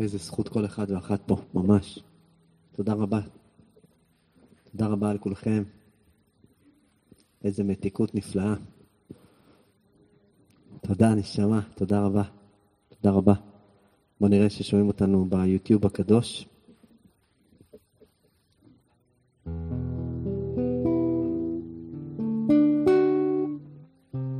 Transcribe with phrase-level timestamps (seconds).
[0.00, 1.98] איזה זכות כל אחד ואחת פה, ממש.
[2.72, 3.20] תודה רבה.
[4.70, 5.62] תודה רבה על כולכם.
[7.44, 8.54] איזה מתיקות נפלאה.
[10.80, 12.22] תודה, נשמה, תודה רבה.
[12.88, 13.34] תודה רבה.
[14.20, 16.48] בואו נראה ששומעים אותנו ביוטיוב הקדוש.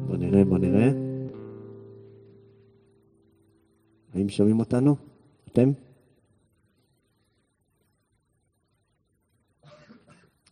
[0.07, 0.91] בואו נראה, בואו נראה.
[4.15, 5.08] האם שומעים אותנו?
[5.53, 5.73] אתם?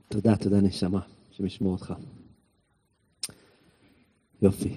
[0.08, 1.94] תודה, תודה נשמה, השם ישמור אותך.
[4.42, 4.76] יופי.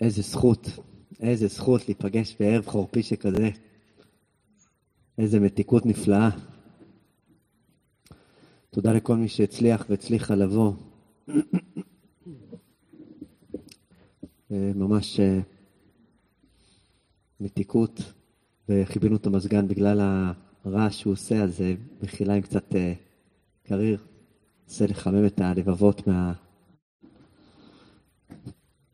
[0.00, 0.66] איזה זכות,
[1.20, 3.50] איזה זכות להיפגש בערב חורפי שכזה.
[5.18, 6.30] איזה מתיקות נפלאה.
[8.70, 10.72] תודה לכל מי שהצליח והצליחה לבוא.
[14.50, 15.40] ממש אה,
[17.40, 18.00] מתיקות,
[18.68, 20.00] וכיבינו את המזגן בגלל
[20.64, 21.62] הרעש שהוא עושה, אז
[22.02, 22.92] מחילה עם קצת אה,
[23.62, 23.98] קריר.
[24.68, 26.32] ננסה לחמם את הלבבות מה...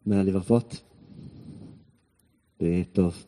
[0.06, 0.82] מהלבבות.
[2.60, 3.26] וטוב.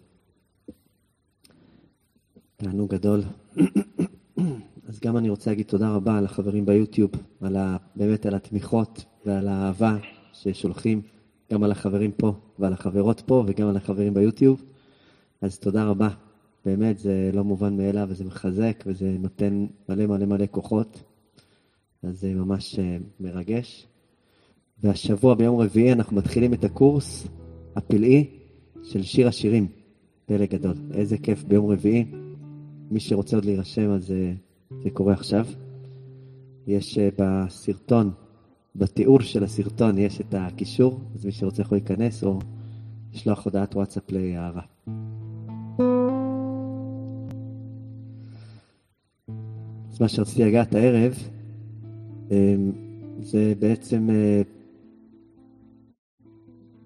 [2.56, 3.22] תענוג גדול.
[4.88, 9.48] אז גם אני רוצה להגיד תודה רבה לחברים ביוטיוב, על ה, באמת על התמיכות ועל
[9.48, 9.96] האהבה
[10.32, 11.02] ששולחים,
[11.52, 14.64] גם על החברים פה ועל החברות פה וגם על החברים ביוטיוב.
[15.40, 16.23] אז תודה רבה.
[16.64, 21.02] באמת, זה לא מובן מאליו וזה מחזק וזה נותן מלא מלא מלא כוחות.
[22.02, 23.86] אז זה ממש אה, מרגש.
[24.82, 27.26] והשבוע ביום רביעי אנחנו מתחילים את הקורס
[27.76, 28.26] הפלאי
[28.82, 29.68] של שיר השירים,
[30.26, 30.74] פלא גדול.
[30.94, 32.04] איזה כיף ביום רביעי.
[32.90, 34.32] מי שרוצה עוד להירשם, אז אה,
[34.82, 35.46] זה קורה עכשיו.
[36.66, 38.10] יש אה, בסרטון,
[38.76, 42.38] בתיאור של הסרטון, יש את הקישור, אז מי שרוצה יכול להיכנס או
[43.14, 44.73] לשלוח הודעת וואטסאפ להערה.
[49.94, 51.14] אז מה שרציתי לגעת הערב,
[52.30, 52.72] אמ,
[53.20, 54.42] זה בעצם אה,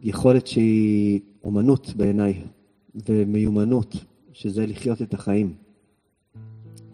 [0.02, 2.42] יכולת שהיא אומנות בעיניי,
[3.08, 3.97] ומיומנות,
[4.32, 5.54] שזה לחיות את החיים.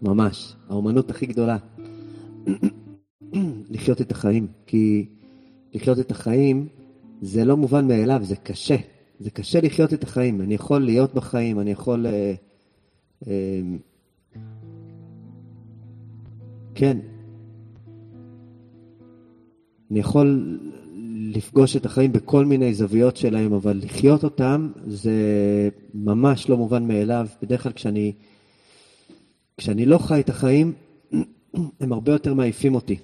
[0.01, 1.57] ממש, האומנות הכי גדולה.
[3.73, 5.05] לחיות את החיים, כי
[5.73, 6.67] לחיות את החיים
[7.21, 8.77] זה לא מובן מאליו, זה קשה.
[9.19, 10.41] זה קשה לחיות את החיים.
[10.41, 12.05] אני יכול להיות בחיים, אני יכול...
[12.05, 12.33] אה,
[13.27, 13.61] אה,
[16.75, 16.97] כן.
[19.91, 20.59] אני יכול
[21.33, 25.13] לפגוש את החיים בכל מיני זוויות שלהם, אבל לחיות אותם זה
[25.93, 27.27] ממש לא מובן מאליו.
[27.41, 28.13] בדרך כלל כשאני,
[29.57, 30.73] כשאני לא חי את החיים,
[31.81, 32.97] הם הרבה יותר מעייפים אותי.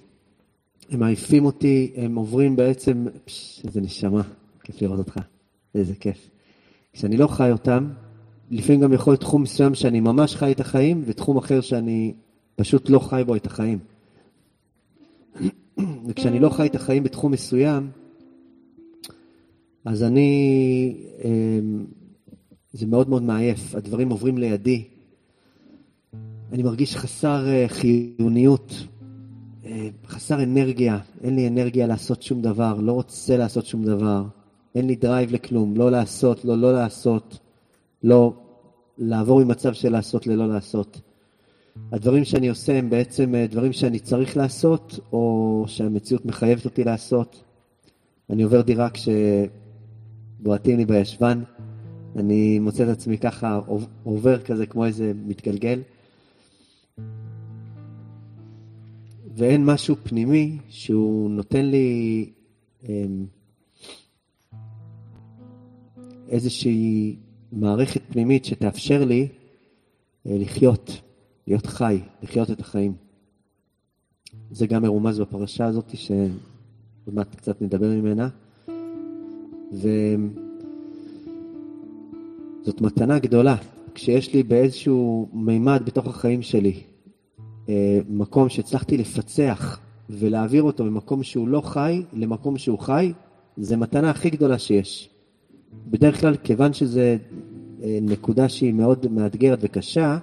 [0.90, 4.22] הם מעייפים אותי, הם עוברים בעצם, פש, איזה נשמה,
[4.64, 5.20] כיף לראות אותך,
[5.76, 6.30] איזה כיף.
[6.94, 7.90] כשאני לא חי אותם,
[8.52, 12.14] לפעמים גם יכול להיות תחום מסוים שאני ממש חי את החיים, ותחום אחר שאני
[12.62, 13.80] פשוט לא חי בו את החיים.
[16.08, 17.90] וכשאני לא חי את החיים בתחום מסוים,
[19.86, 21.86] אז אני, אמ,
[22.74, 24.84] זה מאוד מאוד מעייף, הדברים עוברים לידי.
[26.52, 28.74] אני מרגיש חסר אה, חיוניות,
[29.66, 34.24] אה, חסר אנרגיה, אין לי אנרגיה לעשות שום דבר, לא רוצה לעשות שום דבר,
[34.76, 37.40] אין לי drive לכלום, לא לעשות, לא לא לעשות,
[38.04, 38.34] לא
[38.98, 41.02] לעבור ממצב של לעשות ללא לעשות.
[41.92, 47.44] הדברים שאני עושה הם בעצם אה, דברים שאני צריך לעשות, או שהמציאות מחייבת אותי לעשות.
[48.30, 48.90] אני עובר דירה
[50.40, 51.44] כשבועטים לי בישבן,
[52.16, 53.60] אני מוצא את עצמי ככה
[54.04, 55.82] עובר כזה כמו איזה מתגלגל.
[59.36, 62.30] ואין משהו פנימי שהוא נותן לי
[62.90, 63.26] אמ,
[66.30, 67.16] איזושהי
[67.52, 69.28] מערכת פנימית שתאפשר לי
[70.28, 71.02] אה, לחיות,
[71.48, 72.94] להיות חי, לחיות את החיים.
[74.52, 76.32] זה גם מרומז בפרשה הזאת, שעוד
[77.14, 78.30] מעט קצת נדבר ממנה.
[79.72, 79.92] וזאת
[82.82, 83.56] מתנה גדולה,
[83.94, 86.82] כשיש לי באיזשהו מימד בתוך החיים שלי
[87.70, 89.80] אה, מקום שהצלחתי לפצח
[90.10, 93.14] ולהעביר אותו ממקום שהוא לא חי למקום שהוא חי,
[93.58, 95.10] זה מתנה הכי גדולה שיש.
[95.88, 100.18] בדרך כלל, כיוון שזו אה, נקודה שהיא מאוד מאתגרת וקשה,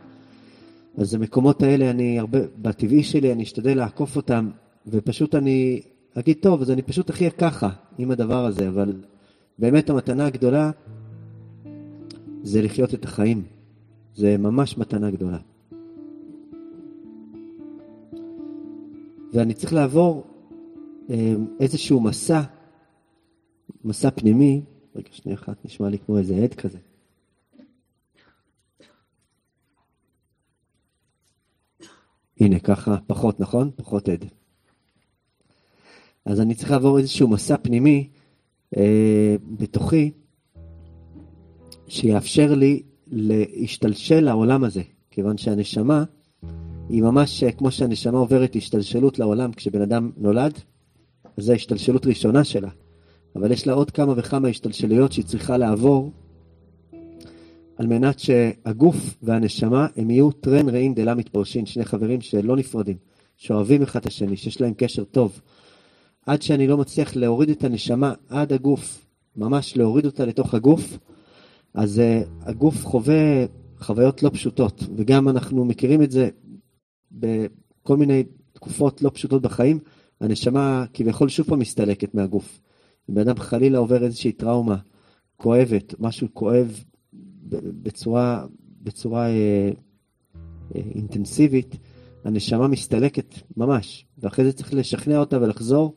[0.99, 4.51] אז המקומות האלה, אני הרבה, בטבעי שלי, אני אשתדל לעקוף אותם,
[4.87, 5.81] ופשוט אני
[6.15, 7.69] אגיד, טוב, אז אני פשוט אחיה ככה
[7.99, 9.03] עם הדבר הזה, אבל
[9.59, 10.71] באמת המתנה הגדולה
[12.43, 13.43] זה לחיות את החיים.
[14.15, 15.39] זה ממש מתנה גדולה.
[19.33, 20.25] ואני צריך לעבור
[21.11, 22.43] אה, איזשהו מסע,
[23.85, 24.63] מסע פנימי,
[24.97, 26.79] רגע, שנייה אחת, נשמע לי כמו איזה עד כזה.
[32.41, 33.71] הנה, ככה, פחות, נכון?
[33.77, 34.25] פחות עד.
[36.25, 38.09] אז אני צריך לעבור איזשהו מסע פנימי
[38.77, 40.11] אה, בתוכי,
[41.89, 46.05] שיאפשר לי להשתלשל לעולם הזה, כיוון שהנשמה
[46.89, 50.59] היא ממש כמו שהנשמה עוברת השתלשלות לעולם כשבן אדם נולד,
[51.37, 52.69] זו ההשתלשלות ראשונה שלה.
[53.37, 56.13] אבל יש לה עוד כמה וכמה השתלשלויות שהיא צריכה לעבור
[57.79, 62.97] על מנת שהגוף והנשמה הם יהיו טרן רעים דלה מתפרשין, שני חברים שלא נפרדים,
[63.37, 65.41] שאוהבים אחד את השני, שיש להם קשר טוב.
[66.27, 70.99] עד שאני לא מצליח להוריד את הנשמה עד הגוף, ממש להוריד אותה לתוך הגוף,
[71.75, 73.47] אז uh, הגוף חווה
[73.79, 76.29] חוויות לא פשוטות, וגם אנחנו מכירים את זה
[77.13, 79.79] בכל מיני תקופות לא פשוטות בחיים,
[80.21, 82.61] הנשמה כביכול שוב פעם מסתלקת מהגוף.
[83.11, 84.77] אם בן אדם חלילה עובר איזושהי טראומה
[85.37, 86.85] כואבת, משהו כואב
[87.83, 88.47] בצורה,
[88.83, 89.71] בצורה אה,
[90.77, 91.77] אה, אינטנסיבית,
[92.25, 95.95] הנשמה מסתלקת ממש, ואחרי זה צריך לשכנע אותה ולחזור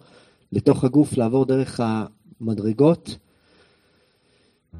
[0.52, 3.18] לתוך הגוף, לעבור דרך המדרגות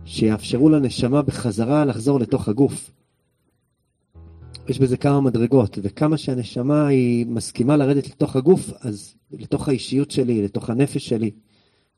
[0.06, 2.92] שיאפשרו לנשמה בחזרה לחזור לתוך הגוף.
[4.68, 10.44] יש בזה כמה מדרגות, וכמה שהנשמה היא מסכימה לרדת לתוך הגוף, אז לתוך האישיות שלי,
[10.44, 11.32] לתוך הנפש שלי,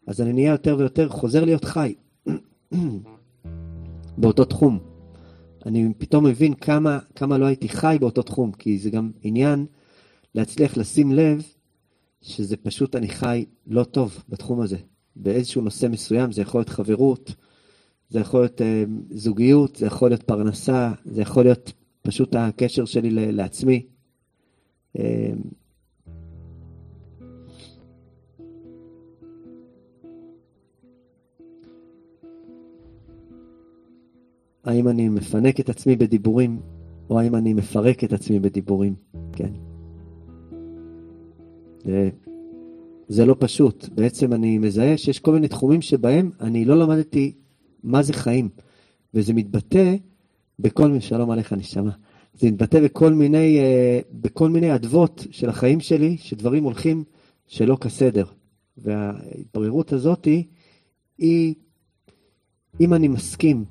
[0.07, 1.93] אז אני נהיה יותר ויותר חוזר להיות חי
[4.17, 4.79] באותו תחום.
[5.65, 9.65] אני פתאום מבין כמה, כמה לא הייתי חי באותו תחום, כי זה גם עניין
[10.35, 11.43] להצליח לשים לב
[12.21, 14.77] שזה פשוט אני חי לא טוב בתחום הזה.
[15.15, 17.35] באיזשהו נושא מסוים, זה יכול להיות חברות,
[18.09, 23.31] זה יכול להיות אה, זוגיות, זה יכול להיות פרנסה, זה יכול להיות פשוט הקשר שלי
[23.31, 23.85] לעצמי.
[24.99, 25.33] אה,
[34.63, 36.59] האם אני מפנק את עצמי בדיבורים,
[37.09, 38.95] או האם אני מפרק את עצמי בדיבורים,
[39.33, 39.49] כן.
[43.07, 43.89] זה, לא פשוט.
[43.95, 47.33] בעצם אני מזהה שיש כל מיני תחומים שבהם אני לא למדתי
[47.83, 48.49] מה זה חיים,
[49.13, 49.95] וזה מתבטא
[50.59, 51.91] בכל מיני, שלום עליך נשמה,
[52.33, 57.03] זה מתבטא בכל מיני, אה, בכל מיני אדוות של החיים שלי, שדברים הולכים
[57.47, 58.25] שלא כסדר.
[58.77, 60.27] וההתבררות הזאת
[61.17, 61.53] היא,
[62.79, 63.65] אם אני מסכים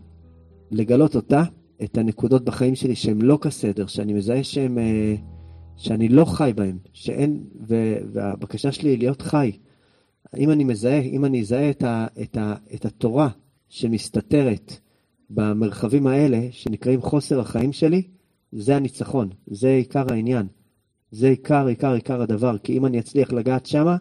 [0.72, 1.42] לגלות אותה,
[1.82, 5.14] את הנקודות בחיים שלי שהן לא כסדר, שאני מזהה שהן, אה,
[5.76, 7.44] שאני לא חי בהן, שאין,
[8.12, 9.52] והבקשה שלי היא להיות חי.
[10.36, 13.28] אם אני מזהה, אם אני אזהה את, ה, את, ה, את התורה
[13.68, 14.72] שמסתתרת
[15.30, 18.02] במרחבים האלה, שנקראים חוסר החיים שלי,
[18.52, 20.46] זה הניצחון, זה עיקר העניין.
[21.10, 23.96] זה עיקר, עיקר, עיקר הדבר, כי אם אני אצליח לגעת שמה,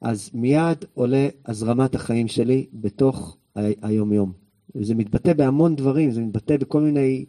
[0.00, 3.36] אז מיד עולה הזרמת החיים שלי בתוך
[3.82, 4.45] היום-יום.
[4.80, 7.24] זה מתבטא בהמון דברים, זה מתבטא בכל מיני...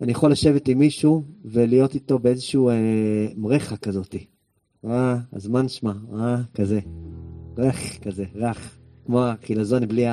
[0.00, 2.74] אני יכול לשבת עם מישהו ולהיות איתו באיזשהו אה,
[3.36, 4.26] מרחה כזאתי.
[4.84, 6.80] אה, הזמן שמע, אה, כזה.
[7.58, 8.78] רך כזה, רך.
[9.06, 10.04] כמו החילזון בלי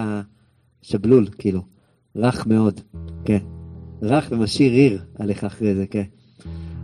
[0.84, 1.62] השבלול, כאילו.
[2.16, 2.82] רך מאוד,
[3.26, 3.40] כן.
[4.02, 6.04] רך ומשאיר עיר עליך אחרי זה, כן.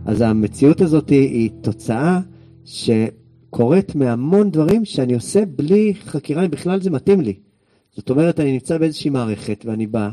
[0.06, 2.20] אז המציאות הזאת היא תוצאה
[2.64, 7.34] שקורית מהמון דברים שאני עושה בלי חקירה אם בכלל זה מתאים לי.
[7.98, 10.10] זאת אומרת, אני נמצא באיזושהי מערכת ואני בא,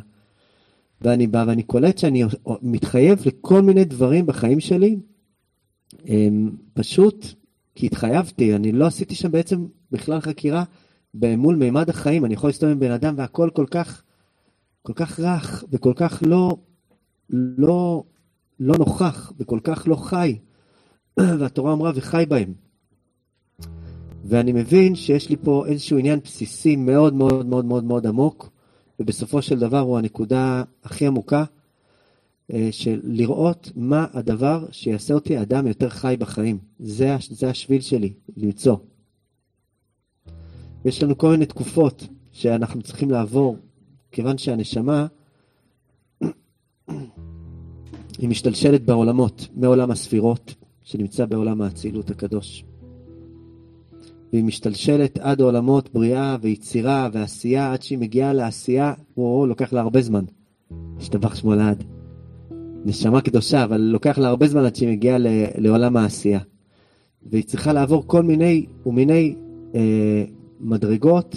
[1.01, 2.23] ואני בא ואני קולט שאני
[2.61, 4.97] מתחייב לכל מיני דברים בחיים שלי,
[6.73, 7.25] פשוט
[7.75, 10.63] כי התחייבתי, אני לא עשיתי שם בעצם בכלל חקירה
[11.13, 14.03] מול מימד החיים, אני יכול להסתובב עם בן אדם והכל כל כך,
[14.81, 16.57] כל כך רך וכל כך לא,
[17.29, 18.03] לא,
[18.59, 20.37] לא נוכח וכל כך לא חי.
[21.39, 22.53] והתורה אמרה וחי בהם.
[24.27, 28.49] ואני מבין שיש לי פה איזשהו עניין בסיסי מאוד מאוד מאוד מאוד מאוד עמוק,
[28.99, 31.43] ובסופו של דבר הוא הנקודה הכי עמוקה,
[32.53, 36.57] אה, של לראות מה הדבר שיעשה אותי אדם יותר חי בחיים.
[36.79, 38.77] זה, זה השביל שלי, למצוא.
[40.85, 43.57] יש לנו כל מיני תקופות שאנחנו צריכים לעבור,
[44.11, 45.07] כיוון שהנשמה
[48.17, 52.65] היא משתלשלת בעולמות, מעולם הספירות, שנמצא בעולם האצילות הקדוש.
[54.35, 60.01] והיא משתלשלת עד עולמות בריאה ויצירה ועשייה, עד שהיא מגיעה לעשייה, וואו, לוקח לה הרבה
[60.01, 60.23] זמן.
[60.97, 61.83] השתבח שמו לעד.
[62.85, 65.17] נשמה קדושה, אבל לוקח לה הרבה זמן עד שהיא מגיעה
[65.57, 66.39] לעולם העשייה.
[67.25, 69.35] והיא צריכה לעבור כל מיני ומיני
[69.75, 70.23] אה,
[70.59, 71.35] מדרגות,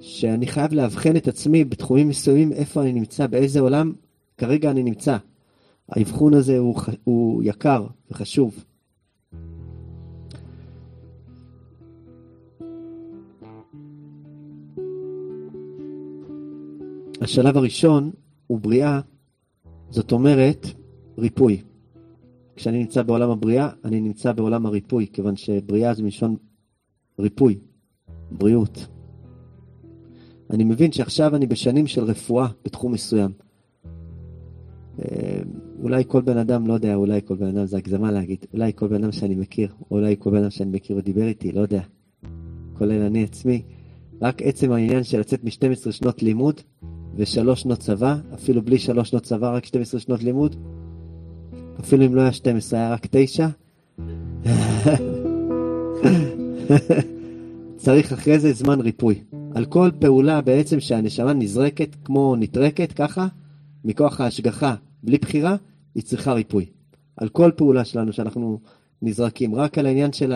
[0.00, 3.92] שאני חייב לאבחן את עצמי בתחומים מסוימים, איפה אני נמצא, באיזה עולם
[4.38, 5.16] כרגע אני נמצא.
[5.88, 6.74] האבחון הזה הוא,
[7.04, 8.64] הוא יקר וחשוב.
[17.22, 18.10] השלב הראשון
[18.46, 19.00] הוא בריאה,
[19.90, 20.66] זאת אומרת
[21.18, 21.62] ריפוי.
[22.56, 26.36] כשאני נמצא בעולם הבריאה, אני נמצא בעולם הריפוי, כיוון שבריאה זה מלשון
[27.18, 27.58] ריפוי,
[28.30, 28.86] בריאות.
[30.50, 33.30] אני מבין שעכשיו אני בשנים של רפואה בתחום מסוים.
[34.98, 35.42] אה,
[35.82, 38.88] אולי כל בן אדם, לא יודע, אולי כל בן אדם, זה הגזמה להגיד, אולי כל
[38.88, 41.82] בן אדם שאני מכיר, אולי כל בן אדם שאני מכיר ודיבר איתי, לא יודע,
[42.74, 43.62] כולל אני עצמי,
[44.22, 46.60] רק עצם העניין של לצאת מ-12 שנות לימוד
[47.16, 50.56] ושלוש שנות צבא, אפילו בלי שלוש שנות צבא, רק 12 שנות לימוד,
[51.80, 53.48] אפילו אם לא היה 12, היה רק 9,
[57.76, 59.22] צריך אחרי זה זמן ריפוי.
[59.54, 63.26] על כל פעולה בעצם שהנשמה נזרקת כמו נטרקת ככה,
[63.84, 65.56] מכוח ההשגחה, בלי בחירה,
[65.94, 66.66] היא צריכה ריפוי.
[67.16, 68.58] על כל פעולה שלנו שאנחנו
[69.02, 70.32] נזרקים, רק על העניין של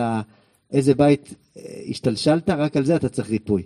[0.71, 3.63] איזה בית אה, השתלשלת, רק על זה אתה צריך ריפוי.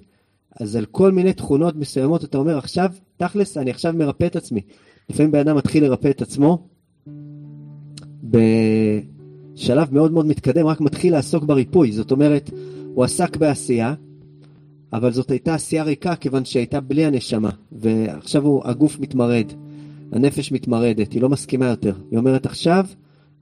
[0.59, 4.61] אז על כל מיני תכונות מסוימות אתה אומר, עכשיו, תכלס, אני עכשיו מרפא את עצמי.
[5.09, 6.67] לפעמים בן אדם מתחיל לרפא את עצמו
[8.23, 11.91] בשלב מאוד מאוד מתקדם, רק מתחיל לעסוק בריפוי.
[11.91, 12.49] זאת אומרת,
[12.93, 13.93] הוא עסק בעשייה,
[14.93, 19.45] אבל זאת הייתה עשייה ריקה כיוון שהייתה בלי הנשמה, ועכשיו הוא, הגוף מתמרד,
[20.11, 21.93] הנפש מתמרדת, היא לא מסכימה יותר.
[22.11, 22.85] היא אומרת, עכשיו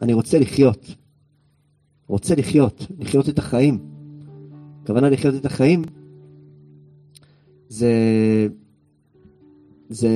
[0.01, 0.95] אני רוצה לחיות.
[2.07, 3.79] רוצה לחיות, לחיות את החיים.
[4.83, 5.81] הכוונה לחיות את החיים
[7.69, 7.93] זה...
[9.89, 10.09] זה...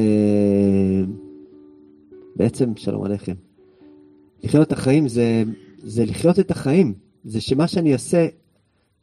[2.35, 3.33] בעצם, שלום עליכם.
[4.43, 5.43] לחיות את החיים זה,
[5.77, 6.93] זה לחיות את החיים.
[7.23, 8.27] זה שמה שאני אעשה,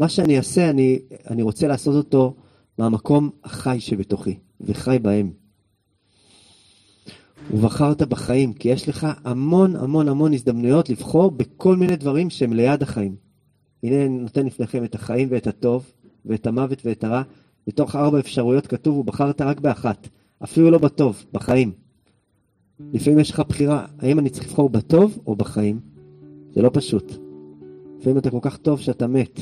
[0.01, 0.99] מה שאני אעשה, אני,
[1.31, 2.35] אני רוצה לעשות אותו
[2.79, 5.31] מהמקום החי שבתוכי, וחי בהם.
[7.51, 12.83] ובחרת בחיים, כי יש לך המון המון המון הזדמנויות לבחור בכל מיני דברים שהם ליד
[12.83, 13.17] החיים.
[13.83, 15.93] הנה אני נותן לפניכם את החיים ואת הטוב,
[16.25, 17.23] ואת המוות ואת הרע.
[17.67, 20.09] מתוך ארבע אפשרויות כתוב, ובחרת רק באחת.
[20.45, 21.73] אפילו לא בטוב, בחיים.
[22.93, 25.81] לפעמים יש לך בחירה, האם אני צריך לבחור בטוב או בחיים?
[26.55, 27.13] זה לא פשוט.
[27.99, 29.41] לפעמים אתה כל כך טוב שאתה מת.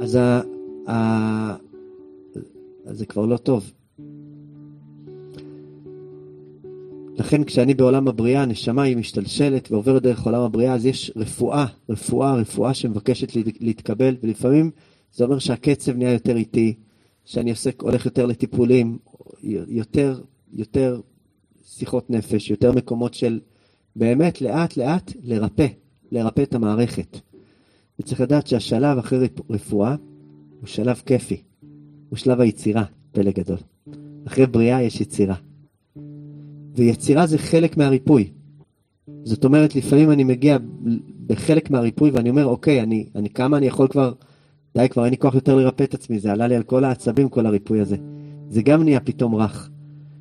[0.00, 0.40] אז, ה,
[0.90, 1.56] ה,
[2.84, 3.72] זה כבר לא טוב.
[7.18, 12.34] לכן כשאני בעולם הבריאה, הנשמה היא משתלשלת ועוברת דרך עולם הבריאה, אז יש רפואה, רפואה,
[12.34, 14.70] רפואה שמבקשת להתקבל, ולפעמים
[15.14, 16.74] זה אומר שהקצב נהיה יותר איטי,
[17.24, 18.98] שאני עוסק, הולך יותר לטיפולים,
[19.42, 20.20] יותר,
[20.52, 21.00] יותר
[21.64, 23.40] שיחות נפש, יותר מקומות של
[23.96, 25.66] באמת לאט לאט לרפא,
[26.12, 27.18] לרפא את המערכת.
[27.98, 29.96] וצריך לדעת שהשלב אחרי רפואה
[30.60, 31.42] הוא שלב כיפי,
[32.08, 33.58] הוא שלב היצירה, פלא גדול.
[34.26, 35.34] אחרי בריאה יש יצירה.
[36.74, 38.30] ויצירה זה חלק מהריפוי.
[39.24, 40.58] זאת אומרת, לפעמים אני מגיע
[41.26, 44.12] בחלק מהריפוי ואני אומר, אוקיי, אני, אני כמה אני יכול כבר,
[44.78, 47.28] די, כבר אין לי כוח יותר לרפא את עצמי, זה עלה לי על כל העצבים,
[47.28, 47.96] כל הריפוי הזה.
[48.50, 49.70] זה גם נהיה פתאום רך.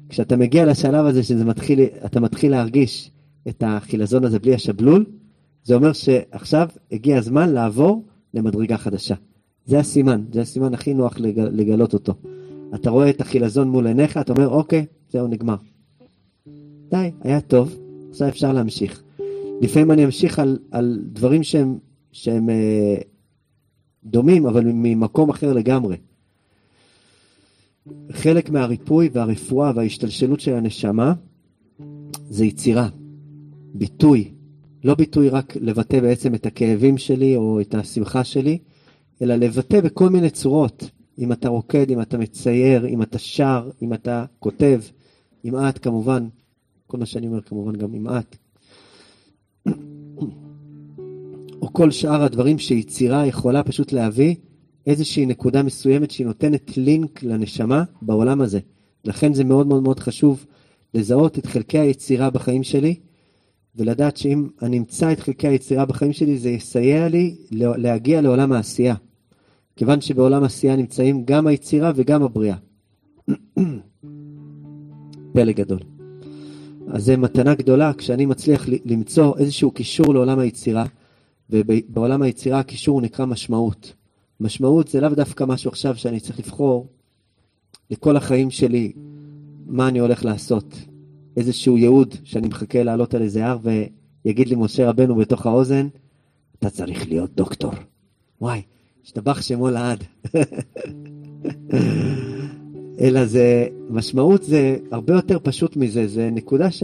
[0.09, 3.11] כשאתה מגיע לשלב הזה שאתה מתחיל להרגיש
[3.47, 5.05] את החילזון הזה בלי השבלול,
[5.63, 9.15] זה אומר שעכשיו הגיע הזמן לעבור למדרגה חדשה.
[9.65, 12.13] זה הסימן, זה הסימן הכי נוח לגל, לגלות אותו.
[12.75, 15.55] אתה רואה את החילזון מול עיניך, אתה אומר, אוקיי, זהו, נגמר.
[16.89, 17.77] די, היה טוב,
[18.09, 19.03] עכשיו אפשר להמשיך.
[19.61, 21.77] לפעמים אני אמשיך על, על דברים שהם,
[22.11, 22.97] שהם אה,
[24.09, 25.97] דומים, אבל ממקום אחר לגמרי.
[28.11, 31.13] חלק מהריפוי והרפואה וההשתלשלות של הנשמה
[32.29, 32.89] זה יצירה,
[33.73, 34.31] ביטוי.
[34.83, 38.57] לא ביטוי רק לבטא בעצם את הכאבים שלי או את השמחה שלי,
[39.21, 40.89] אלא לבטא בכל מיני צורות.
[41.19, 44.81] אם אתה רוקד, אם אתה מצייר, אם אתה שר, אם אתה כותב,
[45.45, 46.27] אם את כמובן,
[46.87, 48.35] כל מה שאני אומר כמובן גם אם את.
[51.67, 54.35] או כל שאר הדברים שיצירה יכולה פשוט להביא
[54.85, 58.59] איזושהי נקודה מסוימת שהיא נותנת לינק לנשמה בעולם הזה.
[59.05, 60.45] לכן זה מאוד מאוד מאוד חשוב
[60.93, 62.95] לזהות את חלקי היצירה בחיים שלי,
[63.75, 68.95] ולדעת שאם אני אמצא את חלקי היצירה בחיים שלי, זה יסייע לי להגיע לעולם העשייה.
[69.75, 72.55] כיוון שבעולם העשייה נמצאים גם היצירה וגם הבריאה.
[75.33, 75.79] פלא גדול.
[76.87, 80.85] אז זו מתנה גדולה כשאני מצליח למצוא איזשהו קישור לעולם היצירה,
[81.49, 83.93] ובעולם היצירה הקישור נקרא משמעות.
[84.39, 86.87] משמעות זה לאו דווקא משהו עכשיו שאני צריך לבחור
[87.89, 88.91] לכל החיים שלי
[89.67, 90.75] מה אני הולך לעשות.
[91.37, 95.87] איזשהו ייעוד שאני מחכה לעלות על איזה הר ויגיד לי משה רבנו בתוך האוזן,
[96.59, 97.71] אתה צריך להיות דוקטור.
[98.41, 98.61] וואי,
[99.03, 100.03] השתבח שמו לעד.
[102.99, 106.83] אלא זה, משמעות זה הרבה יותר פשוט מזה, זה נקודה ש,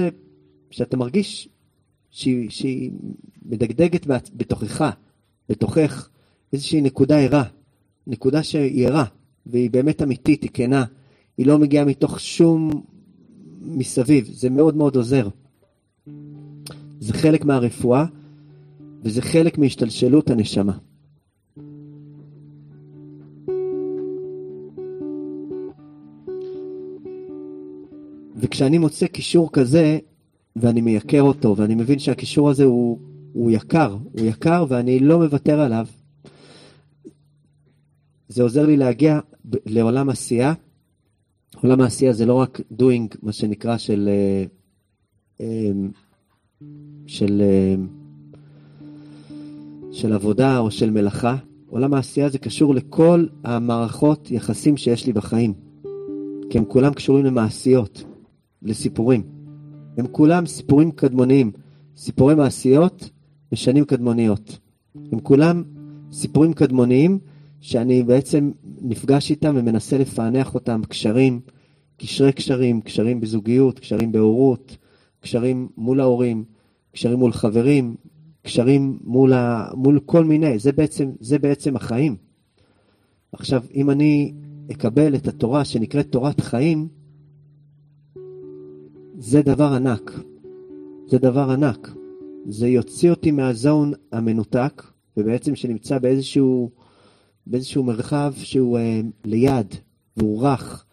[0.72, 1.50] שאתה מרגיש
[2.14, 2.92] שהיא, שהיא
[3.46, 4.90] מדגדגת בתוכך,
[5.50, 6.10] בתוכך,
[6.54, 7.44] איזושהי נקודה ערה,
[8.08, 9.06] נקודה שהיא ערה,
[9.46, 10.86] והיא באמת אמיתית, היא כנה,
[11.38, 12.84] היא לא מגיעה מתוך שום
[13.62, 15.28] מסביב, זה מאוד מאוד עוזר.
[17.00, 18.06] זה חלק מהרפואה,
[19.04, 20.78] וזה חלק מהשתלשלות הנשמה.
[28.36, 30.00] וכשאני מוצא קישור כזה,
[30.56, 33.00] ואני מייקר אותו, ואני מבין שהקישור הזה הוא,
[33.34, 35.86] הוא יקר, הוא יקר ואני לא מוותר עליו,
[38.28, 39.20] זה עוזר לי להגיע
[39.66, 40.54] לעולם עשייה.
[41.62, 44.46] עולם העשייה זה לא רק doing, מה שנקרא, של, אה,
[45.42, 45.72] אה,
[47.08, 47.76] של, אה,
[49.92, 51.36] של עבודה או של מלאכה.
[51.70, 55.54] עולם העשייה זה קשור לכל המערכות יחסים שיש לי בחיים.
[56.50, 58.04] כי הם כולם קשורים למעשיות,
[58.62, 59.24] לסיפורים.
[59.98, 61.52] הם כולם סיפורים קדמוניים.
[61.98, 63.10] סיפורי מעשיות
[63.52, 64.60] ושנים קדמוניות.
[65.12, 65.64] הם כולם
[66.12, 67.20] סיפורים קדמוניים
[67.62, 71.40] שאני בעצם נפגש איתם ומנסה לפענח אותם, קשרים,
[71.98, 74.78] קשרי קשרים, קשרים בזוגיות, קשרים בהורות,
[75.20, 76.44] קשרים מול ההורים,
[76.92, 77.96] קשרים מול חברים,
[78.42, 79.68] קשרים מול, ה...
[79.76, 82.16] מול כל מיני, זה בעצם, זה בעצם החיים.
[83.32, 84.34] עכשיו, אם אני
[84.72, 86.88] אקבל את התורה שנקראת תורת חיים,
[89.24, 90.12] זה דבר ענק.
[91.08, 91.92] זה דבר ענק.
[92.46, 94.84] זה יוציא אותי מהזון המנותק,
[95.18, 96.72] ובעצם שנמצא באיזשהו,
[97.48, 99.76] באיזשהו מרחב שהוא אה, ליד,
[100.18, 100.86] והוא רך,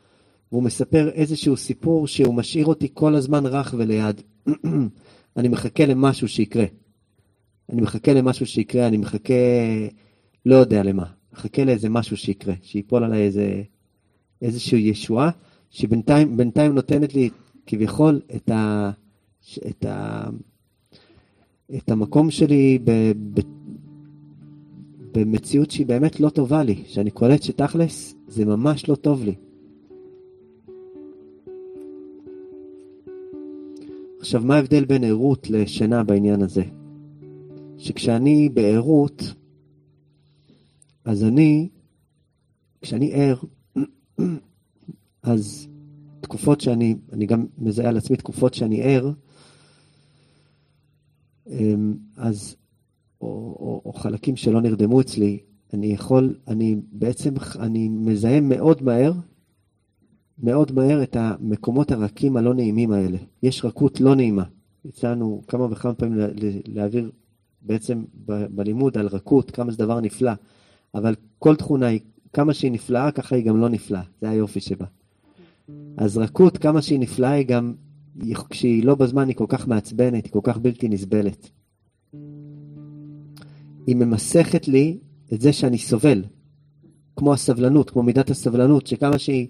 [0.52, 4.20] והוא מספר איזשהו סיפור שהוא משאיר אותי כל הזמן רך וליד.
[5.36, 6.64] אני מחכה למשהו שיקרה.
[7.68, 9.34] אני מחכה למשהו שיקרה, אני מחכה,
[10.46, 11.04] לא יודע למה.
[11.32, 13.62] מחכה לאיזה משהו שיקרה, שיפול עליי איזה,
[14.42, 15.30] איזושהי ישועה,
[15.70, 17.30] שבינתיים נותנת לי
[17.70, 18.90] כביכול את, ה,
[19.68, 20.24] את, ה,
[21.76, 22.90] את המקום שלי ב,
[23.34, 23.40] ב,
[25.12, 29.34] במציאות שהיא באמת לא טובה לי, שאני קולט שתכלס זה ממש לא טוב לי.
[34.20, 36.62] עכשיו, מה ההבדל בין ערות לשינה בעניין הזה?
[37.78, 39.34] שכשאני בערות,
[41.04, 41.68] אז אני,
[42.82, 43.36] כשאני ער,
[45.22, 45.69] אז
[46.20, 49.12] תקופות שאני, אני גם מזהה על עצמי תקופות שאני ער,
[51.46, 52.56] אמ, אז,
[53.20, 55.38] או, או, או חלקים שלא נרדמו אצלי,
[55.74, 59.12] אני יכול, אני בעצם, אני מזהה מאוד מהר,
[60.38, 63.18] מאוד מהר את המקומות הרכים הלא נעימים האלה.
[63.42, 64.44] יש רכות לא נעימה.
[64.84, 66.18] יצאנו כמה וכמה פעמים
[66.66, 67.10] להעביר
[67.62, 70.32] בעצם ב, בלימוד על רכות, כמה זה דבר נפלא,
[70.94, 72.00] אבל כל תכונה היא,
[72.32, 74.02] כמה שהיא נפלאה, ככה היא גם לא נפלאה.
[74.20, 74.86] זה היופי שבה.
[75.96, 77.74] אז רכות, כמה שהיא נפלאה, היא גם,
[78.50, 81.50] כשהיא לא בזמן, היא כל כך מעצבנת, היא כל כך בלתי נסבלת.
[83.86, 84.98] היא ממסכת לי
[85.34, 86.24] את זה שאני סובל,
[87.16, 89.48] כמו הסבלנות, כמו מידת הסבלנות, שכמה שהיא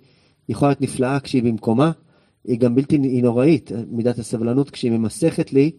[0.48, 1.90] יכולה להיות נפלאה כשהיא במקומה,
[2.44, 5.70] היא גם בלתי, היא נוראית, מידת הסבלנות, כשהיא ממסכת לי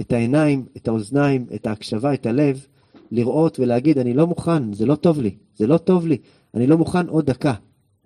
[0.00, 2.66] את העיניים, את האוזניים, את ההקשבה, את הלב,
[3.10, 6.18] לראות ולהגיד, אני לא מוכן, זה לא טוב לי, זה לא טוב לי,
[6.54, 7.54] אני לא מוכן עוד דקה.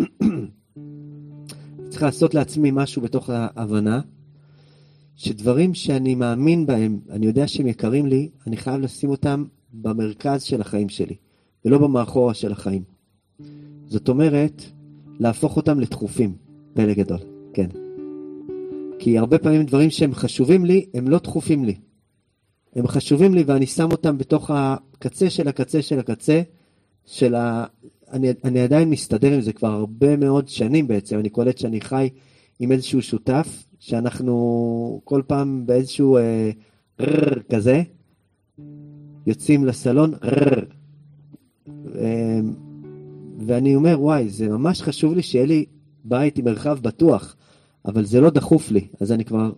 [2.01, 4.01] צריך לעשות לעצמי משהו בתוך ההבנה,
[5.17, 10.61] שדברים שאני מאמין בהם, אני יודע שהם יקרים לי, אני חייב לשים אותם במרכז של
[10.61, 11.17] החיים שלי,
[11.65, 12.83] ולא במאחורה של החיים.
[13.87, 14.63] זאת אומרת,
[15.19, 16.35] להפוך אותם לדחופים,
[16.75, 17.19] פלא גדול,
[17.55, 17.69] כן.
[18.99, 21.75] כי הרבה פעמים דברים שהם חשובים לי, הם לא דחופים לי.
[22.77, 26.43] הם חשובים לי ואני שם אותם בתוך הקצה של הקצה של הקצה
[27.07, 27.65] של ה...
[28.13, 32.09] אני, אני עדיין מסתדר עם זה כבר הרבה מאוד שנים בעצם, אני קולט שאני חי
[32.61, 36.51] עם איזשהו שותף, שאנחנו כל פעם באיזשהו אה,
[37.01, 37.83] רר כזה,
[39.27, 40.65] יוצאים לסלון, רר.
[41.95, 42.41] אה,
[43.47, 45.65] ואני אומר, וואי, זה ממש חשוב לי שיהיה לי
[46.05, 47.37] בית עם מרחב בטוח,
[47.85, 49.53] אבל זה לא דחוף לי, אז אני כבר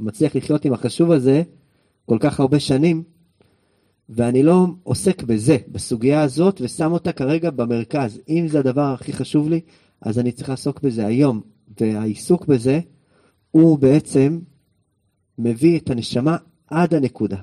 [0.00, 1.42] מצליח לחיות עם החשוב הזה
[2.06, 3.02] כל כך הרבה שנים,
[4.14, 8.20] ואני לא עוסק בזה, בסוגיה הזאת, ושם אותה כרגע במרכז.
[8.28, 9.60] אם זה הדבר הכי חשוב לי,
[10.00, 11.40] אז אני צריך לעסוק בזה היום.
[11.80, 12.80] והעיסוק בזה,
[13.50, 14.38] הוא בעצם
[15.38, 16.36] מביא את הנשמה
[16.70, 17.36] עד הנקודה.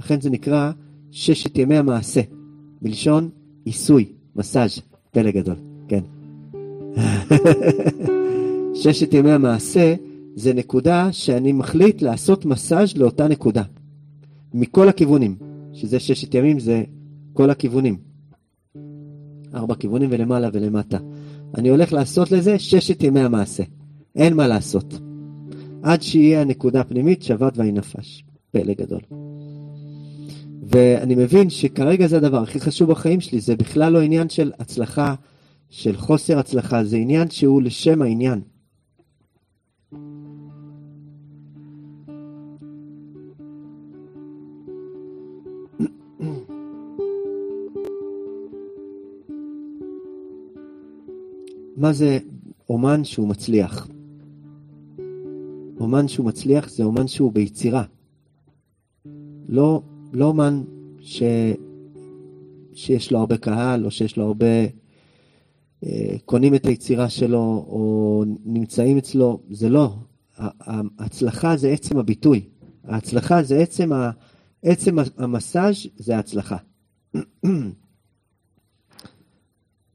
[0.00, 0.70] לכן זה נקרא
[1.10, 2.20] ששת ימי המעשה,
[2.82, 3.28] מלשון
[3.64, 5.56] עיסוי, מסאז', פלא גדול,
[5.88, 6.00] כן.
[8.82, 9.94] ששת ימי המעשה
[10.34, 13.62] זה נקודה שאני מחליט לעשות מסאז' לאותה נקודה,
[14.54, 15.49] מכל הכיוונים.
[15.72, 16.82] שזה ששת ימים, זה
[17.32, 17.96] כל הכיוונים.
[19.54, 20.98] ארבע כיוונים ולמעלה ולמטה.
[21.54, 23.62] אני הולך לעשות לזה ששת ימי המעשה.
[24.16, 25.00] אין מה לעשות.
[25.82, 28.24] עד שיהיה הנקודה הפנימית שבת ויהי נפש.
[28.50, 29.00] פלא גדול.
[30.62, 35.14] ואני מבין שכרגע זה הדבר הכי חשוב בחיים שלי, זה בכלל לא עניין של הצלחה,
[35.68, 38.40] של חוסר הצלחה, זה עניין שהוא לשם העניין.
[51.80, 52.18] מה זה
[52.68, 53.88] אומן שהוא מצליח?
[55.80, 57.84] אומן שהוא מצליח זה אומן שהוא ביצירה.
[59.48, 60.62] לא, לא אומן
[61.00, 61.22] ש,
[62.72, 64.46] שיש לו הרבה קהל, או שיש לו הרבה...
[65.84, 69.94] אה, קונים את היצירה שלו, או נמצאים אצלו, זה לא.
[70.98, 72.42] ההצלחה זה עצם הביטוי.
[72.84, 74.10] ההצלחה זה עצם, ה,
[74.62, 76.56] עצם המסאז' זה ההצלחה.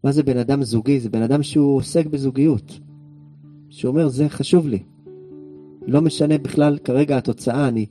[0.06, 1.00] מה זה בן אדם זוגי?
[1.00, 2.80] זה בן אדם שהוא עוסק בזוגיות.
[3.70, 4.80] שאומר, זה חשוב לי.
[5.88, 7.86] לא משנה בכלל כרגע התוצאה, אני,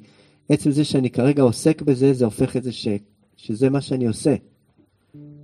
[0.49, 2.89] עצם זה שאני כרגע עוסק בזה, זה הופך את זה ש,
[3.37, 4.35] שזה מה שאני עושה.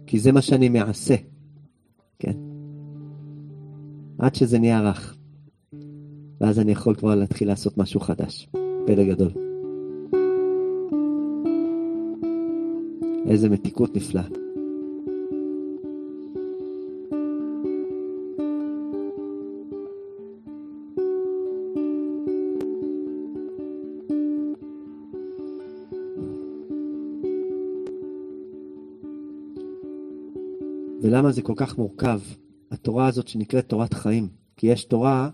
[0.06, 1.14] כי זה מה שאני מעשה.
[2.18, 2.36] כן.
[4.18, 5.16] עד שזה נהיה רך.
[6.40, 8.48] ואז אני יכול כבר להתחיל לעשות משהו חדש.
[8.86, 9.30] פלא גדול.
[13.26, 14.39] איזה מתיקות נפלאה.
[31.10, 32.20] ולמה זה כל כך מורכב,
[32.70, 34.28] התורה הזאת שנקראת תורת חיים?
[34.56, 35.30] כי יש תורה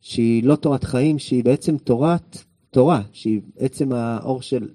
[0.00, 2.38] שהיא לא תורת חיים, שהיא בעצם תורת
[2.70, 4.68] תורה, שהיא בעצם האור של...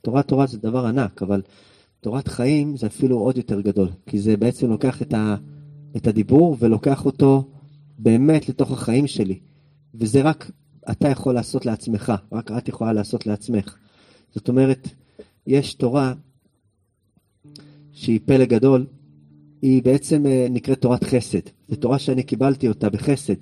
[0.00, 1.42] תורת תורה זה דבר ענק, אבל
[2.00, 5.36] תורת חיים זה אפילו עוד יותר גדול, כי זה בעצם לוקח את, ה,
[5.96, 7.44] את הדיבור ולוקח אותו
[7.98, 9.38] באמת לתוך החיים שלי.
[9.94, 10.50] וזה רק
[10.90, 13.76] אתה יכול לעשות לעצמך, רק את יכולה לעשות לעצמך.
[14.34, 14.88] זאת אומרת,
[15.46, 16.14] יש תורה
[17.92, 18.86] שהיא פלא גדול,
[19.62, 21.40] היא בעצם אה, נקראת תורת חסד.
[21.68, 23.34] זו תורה שאני קיבלתי אותה בחסד.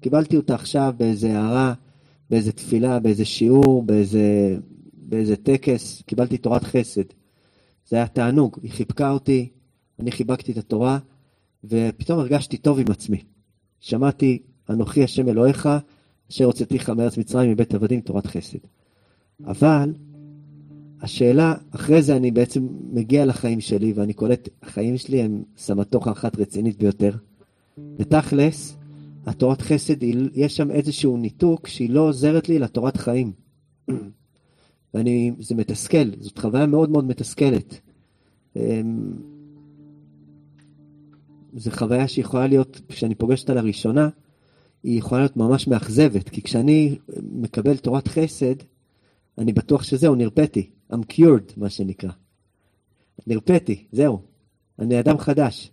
[0.00, 1.74] קיבלתי אותה עכשיו באיזה הערה,
[2.30, 4.56] באיזה תפילה, באיזה שיעור, באיזה,
[4.92, 7.02] באיזה טקס, קיבלתי תורת חסד.
[7.88, 9.48] זה היה תענוג, היא חיבקה אותי,
[9.98, 10.98] אני חיבקתי את התורה,
[11.64, 13.22] ופתאום הרגשתי טוב עם עצמי.
[13.80, 14.38] שמעתי,
[14.70, 15.68] אנוכי השם אלוהיך,
[16.30, 18.58] אשר הוצאתיך מארץ מצרים מבית עבדים, תורת חסד.
[19.44, 19.92] אבל
[21.02, 26.38] השאלה, אחרי זה אני בעצם מגיע לחיים שלי, ואני קולט, החיים שלי הם סמטוחה אחת
[26.38, 27.12] רצינית ביותר.
[27.98, 28.76] ותכלס,
[29.26, 30.02] התורת חסד,
[30.34, 33.32] יש שם איזשהו ניתוק שהיא לא עוזרת לי לתורת חיים.
[34.94, 37.80] ואני, זה מתסכל, זאת חוויה מאוד מאוד מתסכלת.
[38.56, 39.12] אמ,
[41.56, 44.08] זו חוויה שיכולה להיות, כשאני פוגש אותה לראשונה,
[44.82, 46.98] היא יכולה להיות ממש מאכזבת, כי כשאני
[47.32, 48.54] מקבל תורת חסד,
[49.38, 50.70] אני בטוח שזהו, נרפאתי.
[50.92, 52.10] I'm cured, מה שנקרא.
[53.26, 54.20] נרפאתי, זהו.
[54.78, 55.70] אני אדם חדש.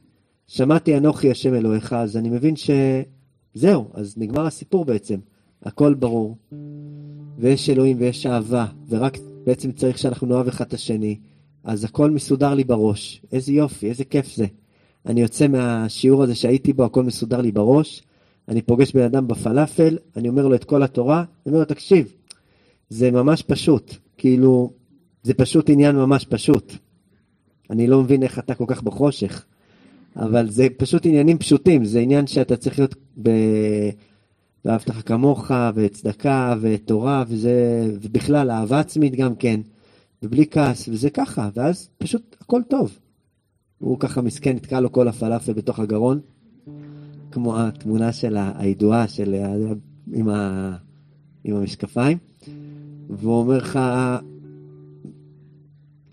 [0.47, 5.19] שמעתי אנוכי השם אלוהיך, אז אני מבין שזהו, אז נגמר הסיפור בעצם.
[5.63, 6.37] הכל ברור.
[7.37, 11.19] ויש אלוהים ויש אהבה, ורק בעצם צריך שאנחנו נאהב אחד את השני,
[11.63, 13.21] אז הכל מסודר לי בראש.
[13.31, 14.45] איזה יופי, איזה כיף זה.
[15.05, 18.03] אני יוצא מהשיעור הזה שהייתי בו, הכל מסודר לי בראש,
[18.47, 22.13] אני פוגש בן אדם בפלאפל, אני אומר לו את כל התורה, אני אומר לו, תקשיב,
[22.89, 24.71] זה ממש פשוט, כאילו,
[25.25, 26.73] זה פשוט עניין ממש פשוט.
[27.69, 29.45] אני לא מבין איך אתה כל כך בחושך,
[30.15, 33.29] אבל זה פשוט עניינים פשוטים, זה עניין שאתה צריך להיות ב...
[34.65, 39.61] ואהבת לך כמוך, וצדקה, ותורה, וזה, ובכלל, אהבה עצמית גם כן,
[40.23, 42.99] ובלי כעס, וזה ככה, ואז פשוט הכל טוב.
[43.79, 46.19] הוא ככה מסכן, נתקע לו כל הפלאפל בתוך הגרון,
[47.31, 49.35] כמו התמונה של הידועה של,
[50.13, 50.75] עם, ה,
[51.43, 52.17] עם המשקפיים,
[53.09, 53.79] והוא אומר לך,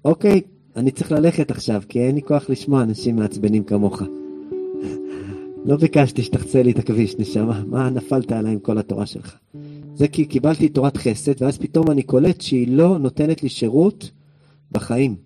[0.05, 0.41] אוקיי,
[0.77, 4.03] אני צריך ללכת עכשיו, כי אין לי כוח לשמוע אנשים מעצבנים כמוך.
[5.65, 9.37] לא ביקשתי שתחצה לי את הכביש, נשמה, מה נפלת עליי עם כל התורה שלך?
[9.95, 14.11] זה כי קיבלתי תורת חסד, ואז פתאום אני קולט שהיא לא נותנת לי שירות
[14.73, 15.17] בחיים.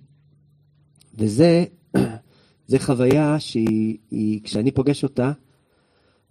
[1.15, 1.65] וזה,
[2.69, 5.33] זה חוויה שהיא, היא, כשאני פוגש אותה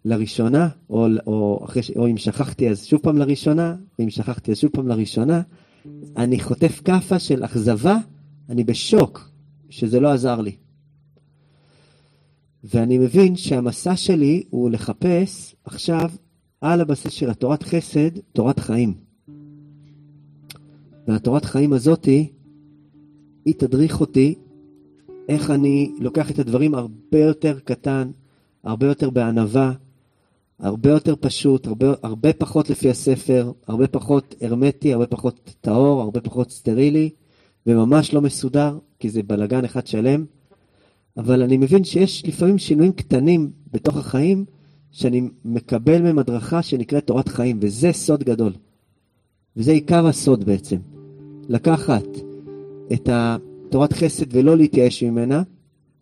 [0.05, 4.71] לראשונה, או, או, אחרי, או אם שכחתי אז שוב פעם לראשונה, ואם שכחתי אז שוב
[4.73, 5.41] פעם לראשונה,
[6.17, 7.97] אני חוטף כאפה של אכזבה,
[8.49, 9.29] אני בשוק
[9.69, 10.55] שזה לא עזר לי.
[12.63, 16.11] ואני מבין שהמסע שלי הוא לחפש עכשיו
[16.61, 18.93] על הבסיס של התורת חסד, תורת חיים.
[21.07, 22.31] והתורת חיים הזאתי,
[23.45, 24.35] היא תדריך אותי
[25.29, 28.11] איך אני לוקח את הדברים הרבה יותר קטן,
[28.63, 29.71] הרבה יותר בענווה,
[30.59, 36.21] הרבה יותר פשוט, הרבה, הרבה פחות לפי הספר, הרבה פחות הרמטי, הרבה פחות טהור, הרבה
[36.21, 37.09] פחות סטרילי,
[37.67, 40.25] וממש לא מסודר, כי זה בלגן אחד שלם.
[41.17, 44.45] אבל אני מבין שיש לפעמים שינויים קטנים בתוך החיים,
[44.91, 48.53] שאני מקבל מהם הדרכה שנקראת תורת חיים, וזה סוד גדול.
[49.57, 50.77] וזה עיקר הסוד בעצם.
[51.49, 52.07] לקחת
[52.93, 53.09] את
[53.69, 55.43] תורת חסד ולא להתייאש ממנה,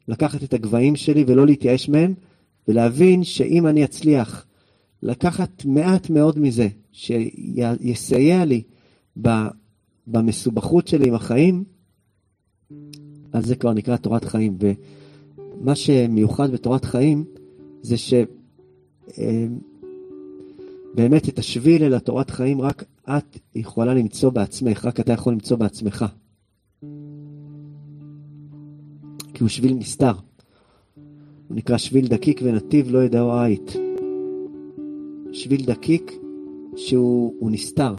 [0.08, 2.14] לקחת את הגבהים שלי ולא להתייאש מהם,
[2.68, 4.46] ולהבין שאם אני אצליח
[5.04, 8.62] לקחת מעט מאוד מזה, שיסייע לי
[10.08, 11.64] במסובכות שלי עם החיים,
[13.34, 14.58] אז זה כבר נקרא תורת חיים.
[14.60, 17.26] ומה שמיוחד בתורת חיים
[17.82, 18.34] זה שבאמת
[21.00, 25.58] אה, את השביל אל התורת חיים רק את יכולה למצוא בעצמך, רק אתה יכול למצוא
[25.58, 26.06] בעצמך.
[29.34, 30.14] כי הוא שביל נסתר.
[31.48, 33.74] הוא נקרא שביל דקיק ונתיב לא ידעו עית.
[35.32, 36.12] שביל דקיק
[36.76, 37.96] שהוא נסתר,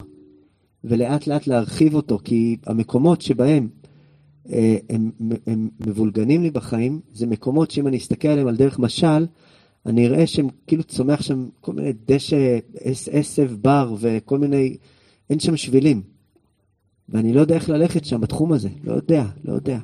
[0.85, 3.67] ולאט לאט להרחיב אותו, כי המקומות שבהם
[4.53, 5.11] אה, הם,
[5.47, 9.25] הם מבולגנים לי בחיים, זה מקומות שאם אני אסתכל עליהם על דרך משל,
[9.85, 12.57] אני אראה שהם כאילו צומח שם כל מיני דשא,
[13.11, 14.77] עשב, בר וכל מיני,
[15.29, 16.01] אין שם שבילים.
[17.09, 19.79] ואני לא יודע איך ללכת שם בתחום הזה, לא יודע, לא יודע.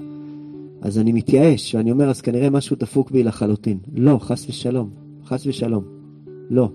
[0.81, 3.77] אז אני מתייאש, ואני אומר, אז כנראה משהו דפוק בי לחלוטין.
[3.95, 4.89] לא, חס ושלום,
[5.25, 5.83] חס ושלום.
[6.49, 6.69] לא.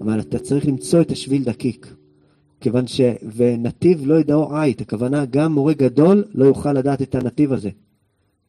[0.00, 1.94] אבל אתה צריך למצוא את השביל דקיק.
[2.64, 3.00] כיוון ש...
[3.36, 7.70] ונתיב לא ידעו עית, הכוונה גם מורה גדול לא יוכל לדעת את הנתיב הזה.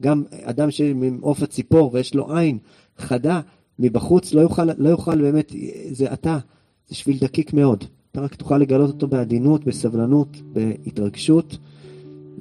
[0.02, 2.58] גם אדם שמעוף הציפור ויש לו עין
[2.98, 3.42] חדה
[3.80, 5.52] מבחוץ לא יוכל, לא יוכל באמת,
[5.92, 6.40] זה אתה,
[6.88, 7.84] זה שביל דקיק מאוד.
[8.12, 11.58] אתה רק תוכל לגלות אותו בעדינות, בסבלנות, בהתרגשות,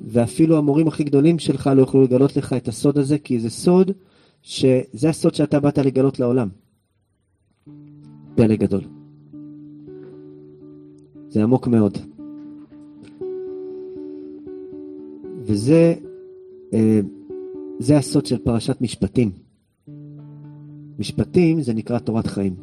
[0.07, 3.91] ואפילו המורים הכי גדולים שלך לא יוכלו לגלות לך את הסוד הזה, כי זה סוד,
[4.43, 6.49] שזה הסוד שאתה באת לגלות לעולם.
[8.35, 9.04] פלא גדול.
[11.35, 11.99] זה עמוק מאוד.
[15.43, 15.95] וזה
[16.73, 17.01] אה,
[17.79, 19.31] זה הסוד של פרשת משפטים.
[20.99, 22.55] משפטים זה נקרא תורת חיים.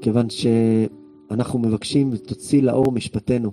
[0.00, 3.52] כיוון שאנחנו מבקשים ותוציא לאור משפטנו,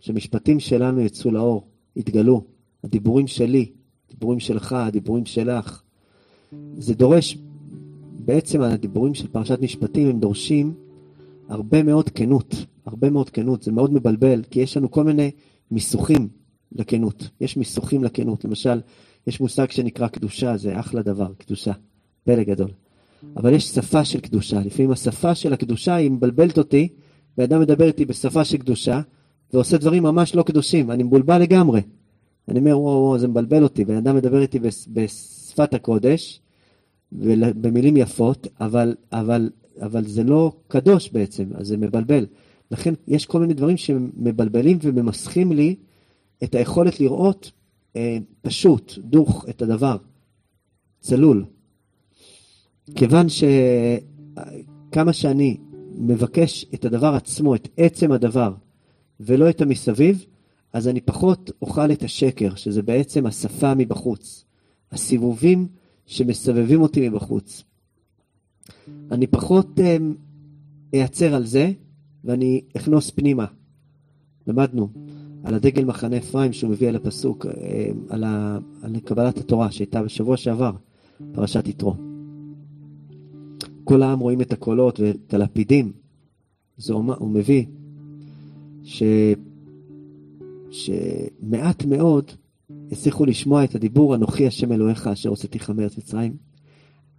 [0.00, 2.44] שמשפטים שלנו יצאו לאור, יתגלו.
[2.84, 3.72] הדיבורים שלי,
[4.08, 5.82] הדיבורים שלך, הדיבורים שלך.
[6.78, 7.38] זה דורש
[8.26, 10.74] בעצם הדיבורים של פרשת משפטים הם דורשים
[11.48, 12.54] הרבה מאוד כנות,
[12.86, 15.30] הרבה מאוד כנות, זה מאוד מבלבל, כי יש לנו כל מיני
[15.70, 16.28] מיסוכים
[16.72, 18.80] לכנות, יש מיסוכים לכנות, למשל,
[19.26, 21.72] יש מושג שנקרא קדושה, זה אחלה דבר, קדושה,
[22.24, 22.70] פלא גדול.
[23.36, 26.88] אבל יש שפה של קדושה, לפעמים השפה של הקדושה היא מבלבלת אותי,
[27.38, 29.00] ואדם מדבר איתי בשפה של קדושה,
[29.52, 31.80] ועושה דברים ממש לא קדושים, אני מבולבל לגמרי.
[32.48, 34.58] אני אומר, וואו, וואו, זה מבלבל אותי, בן אדם מדבר איתי
[34.88, 36.40] בשפת הקודש,
[37.12, 39.50] במילים יפות, אבל, אבל,
[39.82, 42.26] אבל זה לא קדוש בעצם, אז זה מבלבל.
[42.70, 45.76] לכן יש כל מיני דברים שמבלבלים וממסכים לי
[46.44, 47.50] את היכולת לראות
[47.96, 49.96] אה, פשוט, דוך, את הדבר,
[51.00, 51.44] צלול.
[52.94, 55.56] כיוון שכמה שאני
[55.98, 58.54] מבקש את הדבר עצמו, את עצם הדבר,
[59.20, 60.24] ולא את המסביב,
[60.72, 64.44] אז אני פחות אוכל את השקר, שזה בעצם השפה מבחוץ.
[64.92, 65.68] הסיבובים
[66.06, 67.64] שמסבבים אותי מבחוץ.
[69.10, 70.14] אני פחות אמ,
[70.94, 71.72] אעצר על זה,
[72.24, 73.46] ואני אכנוס פנימה.
[74.46, 74.88] למדנו
[75.44, 77.52] על הדגל מחנה אפרים שהוא מביא על הפסוק, אמ,
[78.08, 80.72] על, ה, על קבלת התורה שהייתה בשבוע שעבר,
[81.32, 81.94] פרשת יתרו.
[83.84, 85.92] כל העם רואים את הקולות ואת הלפידים.
[86.76, 87.64] זה הוא מביא
[88.84, 89.02] ש,
[90.70, 92.30] שמעט מאוד
[92.92, 96.36] הצליחו לשמוע את הדיבור אנוכי השם אלוהיך אשר הוצאתיך מארץ מצרים.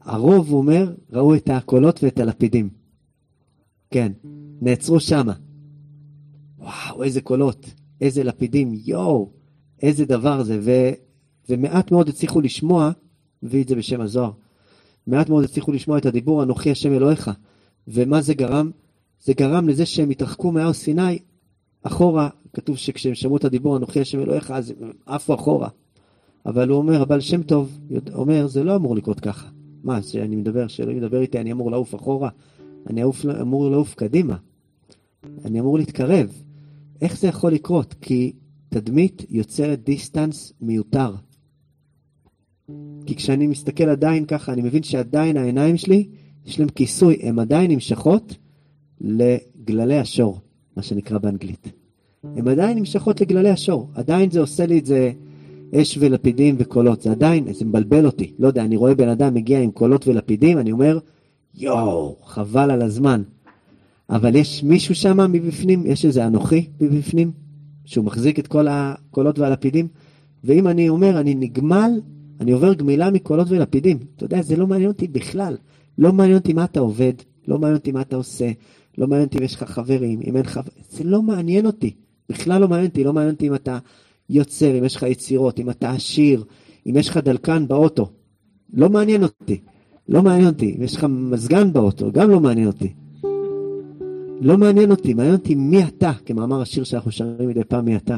[0.01, 2.69] הרוב, הוא אומר, ראו את הקולות ואת הלפידים.
[3.91, 4.11] כן,
[4.61, 5.33] נעצרו שמה.
[6.57, 7.65] וואו, איזה קולות,
[8.01, 9.31] איזה לפידים, יואו,
[9.81, 10.59] איזה דבר זה.
[10.61, 10.71] ו,
[11.49, 12.91] ומעט מאוד הצליחו לשמוע,
[13.43, 14.31] הביא את זה בשם הזוהר,
[15.07, 17.31] מעט מאוד הצליחו לשמוע את הדיבור אנוכי השם אלוהיך.
[17.87, 18.71] ומה זה גרם?
[19.23, 21.19] זה גרם לזה שהם התרחקו מהר סיני
[21.83, 25.69] אחורה כתוב שכשהם שמעו את הדיבור אנוכי השם אלוהיך, אז הם עפו אחורה.
[26.45, 27.79] אבל הוא אומר, הבעל שם טוב,
[28.13, 29.49] אומר, זה לא אמור לקרות ככה.
[29.83, 32.29] מה, שאני מדבר, שאלוהים מדבר איתי, אני אמור לעוף אחורה?
[32.89, 34.35] אני אמור, אמור לעוף קדימה.
[35.45, 36.41] אני אמור להתקרב.
[37.01, 37.95] איך זה יכול לקרות?
[38.01, 38.33] כי
[38.69, 41.15] תדמית יוצרת דיסטנס מיותר.
[43.05, 46.07] כי כשאני מסתכל עדיין ככה, אני מבין שעדיין העיניים שלי,
[46.45, 48.35] יש להם כיסוי, הן עדיין נמשכות
[49.01, 50.39] לגללי השור,
[50.77, 51.76] מה שנקרא באנגלית.
[52.35, 53.89] הן עדיין נמשכות לגללי השור.
[53.93, 55.11] עדיין זה עושה לי את זה
[55.75, 57.01] אש ולפידים וקולות.
[57.01, 58.33] זה עדיין, זה מבלבל אותי.
[58.39, 60.99] לא יודע, אני רואה בן אדם מגיע עם קולות ולפידים, אני אומר,
[61.55, 63.23] יואו, חבל על הזמן.
[64.09, 67.31] אבל יש מישהו שם מבפנים, יש איזה אנוכי מבפנים,
[67.85, 69.87] שהוא מחזיק את כל הקולות והלפידים,
[70.43, 71.91] ואם אני אומר, אני נגמל,
[72.39, 73.97] אני עובר גמילה מקולות ולפידים.
[74.15, 75.57] אתה יודע, זה לא מעניין אותי בכלל.
[75.97, 77.13] לא מעניין אותי מה אתה עובד,
[77.47, 78.51] לא מעניין אותי מה אתה עושה,
[78.97, 80.59] לא מעניין אותי אם יש לך חברים, אם אין לך...
[80.89, 81.91] זה לא מעניין אותי.
[82.29, 83.77] בכלל לא מעניין אותי, לא מעניין אותי אם אתה
[84.29, 86.43] יוצר, אם יש לך יצירות, אם אתה עשיר,
[86.87, 88.09] אם יש לך דלקן באוטו,
[88.73, 89.59] לא מעניין אותי.
[90.09, 90.75] לא מעניין אותי.
[90.77, 92.93] אם יש לך מזגן באוטו, גם לא מעניין אותי.
[94.41, 98.17] לא מעניין אותי, מעניין אותי מי אתה, כמאמר השיר שאנחנו שרים מדי פעם, מי אתה.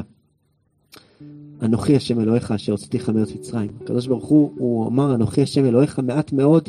[1.62, 3.70] אנוכי השם אלוהיך אשר הוצאתיך מארץ מצרים.
[3.80, 6.68] הקדוש ברוך הוא, הוא אמר, אנוכי השם אלוהיך מעט מאוד.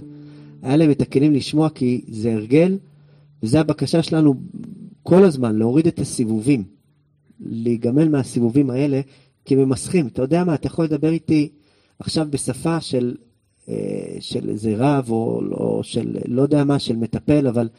[0.62, 2.78] היה להם את הכלים לשמוע כי זה הרגל,
[3.44, 4.36] וזו הבקשה שלנו
[5.04, 6.64] כל הזמן, להוריד את הסיבובים.
[7.42, 9.02] להיגמל מהסיבובים האלה,
[9.46, 10.08] כי ממסכים.
[10.08, 11.50] אתה יודע מה, אתה יכול לדבר איתי
[12.00, 13.16] עכשיו בשפה של,
[13.70, 17.70] אה, של איזה רב, או, או של לא יודע מה, של מטפל, אבל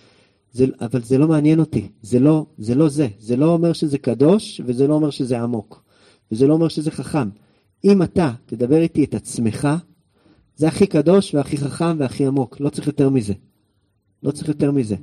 [0.52, 1.88] זה, אבל זה לא מעניין אותי.
[2.02, 3.08] זה לא, זה לא זה.
[3.18, 5.82] זה לא אומר שזה קדוש, וזה לא אומר שזה עמוק.
[6.32, 7.28] וזה לא אומר שזה חכם.
[7.84, 9.68] אם אתה תדבר איתי את עצמך,
[10.56, 12.60] זה הכי קדוש והכי חכם והכי עמוק.
[12.60, 13.34] לא צריך יותר מזה.
[14.22, 14.96] לא צריך יותר מזה.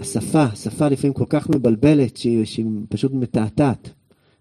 [0.00, 3.90] השפה, השפה לפעמים כל כך מבלבלת שהיא, שהיא פשוט מתעתעת.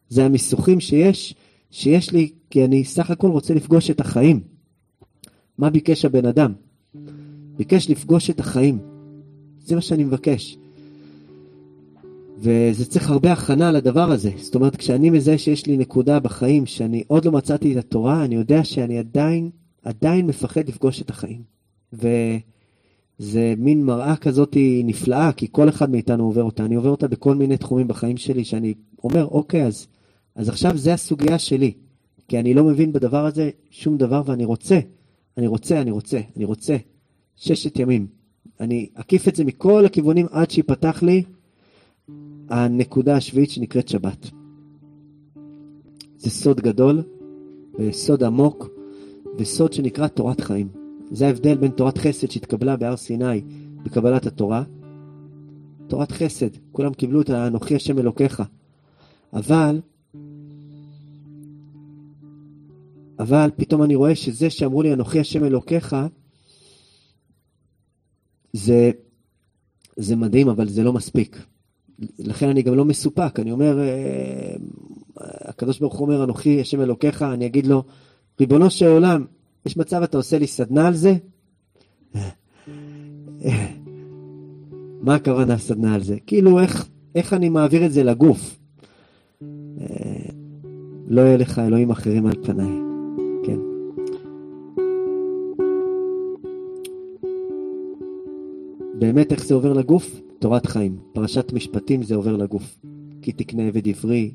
[0.10, 1.36] זה המיסוכים שיש,
[1.72, 4.40] שיש לי, כי אני סך הכל רוצה לפגוש את החיים.
[5.58, 6.54] מה ביקש הבן אדם?
[7.58, 8.80] ביקש לפגוש את החיים.
[9.60, 10.58] זה מה שאני מבקש.
[12.38, 14.32] וזה צריך הרבה הכנה לדבר הזה.
[14.38, 18.36] זאת אומרת, כשאני מזהה שיש לי נקודה בחיים שאני עוד לא מצאתי את התורה, אני
[18.36, 19.50] יודע שאני עדיין,
[19.84, 21.42] עדיין מפחד לפגוש את החיים.
[23.20, 26.66] וזה מין מראה כזאת נפלאה, כי כל אחד מאיתנו עובר אותה.
[26.66, 28.74] אני עובר אותה בכל מיני תחומים בחיים שלי, שאני
[29.04, 29.88] אומר, אוקיי, אז,
[30.36, 31.74] אז עכשיו זה הסוגיה שלי.
[32.28, 34.80] כי אני לא מבין בדבר הזה שום דבר, ואני רוצה,
[35.38, 36.78] אני רוצה, אני רוצה, אני רוצה.
[37.36, 38.08] ששת ימים.
[38.60, 41.24] אני אקיף את זה מכל הכיוונים עד שיפתח לי
[42.50, 44.30] הנקודה השביעית שנקראת שבת.
[46.18, 47.04] זה סוד גדול,
[47.80, 48.70] וסוד עמוק,
[49.38, 50.85] וסוד שנקרא תורת חיים.
[51.16, 53.42] זה ההבדל בין תורת חסד שהתקבלה בהר סיני
[53.84, 54.64] בקבלת התורה.
[55.88, 58.44] תורת חסד, כולם קיבלו את האנוכי השם אלוקיך.
[59.34, 59.80] אבל,
[63.20, 65.96] אבל פתאום אני רואה שזה שאמרו לי אנוכי השם אלוקיך,
[68.54, 68.92] זה,
[69.96, 71.46] זה מדהים, אבל זה לא מספיק.
[72.20, 74.56] לכן אני גם לא מסופק, אני אומר, אה,
[75.22, 77.84] הקדוש ברוך הוא אומר, אנוכי השם אלוקיך, אני אגיד לו,
[78.40, 79.26] ריבונו של עולם,
[79.66, 81.14] יש מצב אתה עושה לי סדנה על זה?
[85.02, 86.18] מה הכוונה סדנה על זה?
[86.28, 88.60] כאילו, איך, איך אני מעביר את זה לגוף?
[91.08, 92.72] לא יהיה לך אלוהים אחרים על פניי.
[93.46, 93.60] כן.
[99.00, 100.22] באמת איך זה עובר לגוף?
[100.40, 100.98] תורת חיים.
[101.14, 102.80] פרשת משפטים זה עובר לגוף.
[103.22, 104.32] כי תקנה עבד עברי,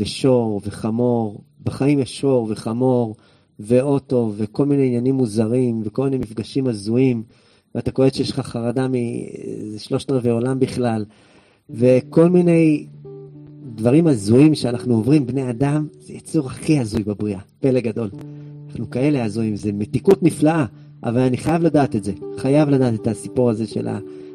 [0.00, 1.40] ושור, וחמור.
[1.64, 3.16] בחיים יש שור, וחמור,
[3.60, 7.22] ואוטו, וכל מיני עניינים מוזרים, וכל מיני מפגשים הזויים,
[7.74, 8.86] ואתה קולט שיש לך חרדה
[9.74, 11.04] משלושת רבעי עולם בכלל,
[11.70, 12.86] וכל מיני
[13.74, 18.10] דברים הזויים שאנחנו עוברים, בני אדם, זה יצור הכי הזוי בבריאה, פלא גדול.
[18.68, 20.66] אנחנו כאלה הזויים, זה מתיקות נפלאה.
[21.02, 22.12] אבל אני חייב לדעת את זה.
[22.36, 23.88] חייב לדעת את הסיפור הזה של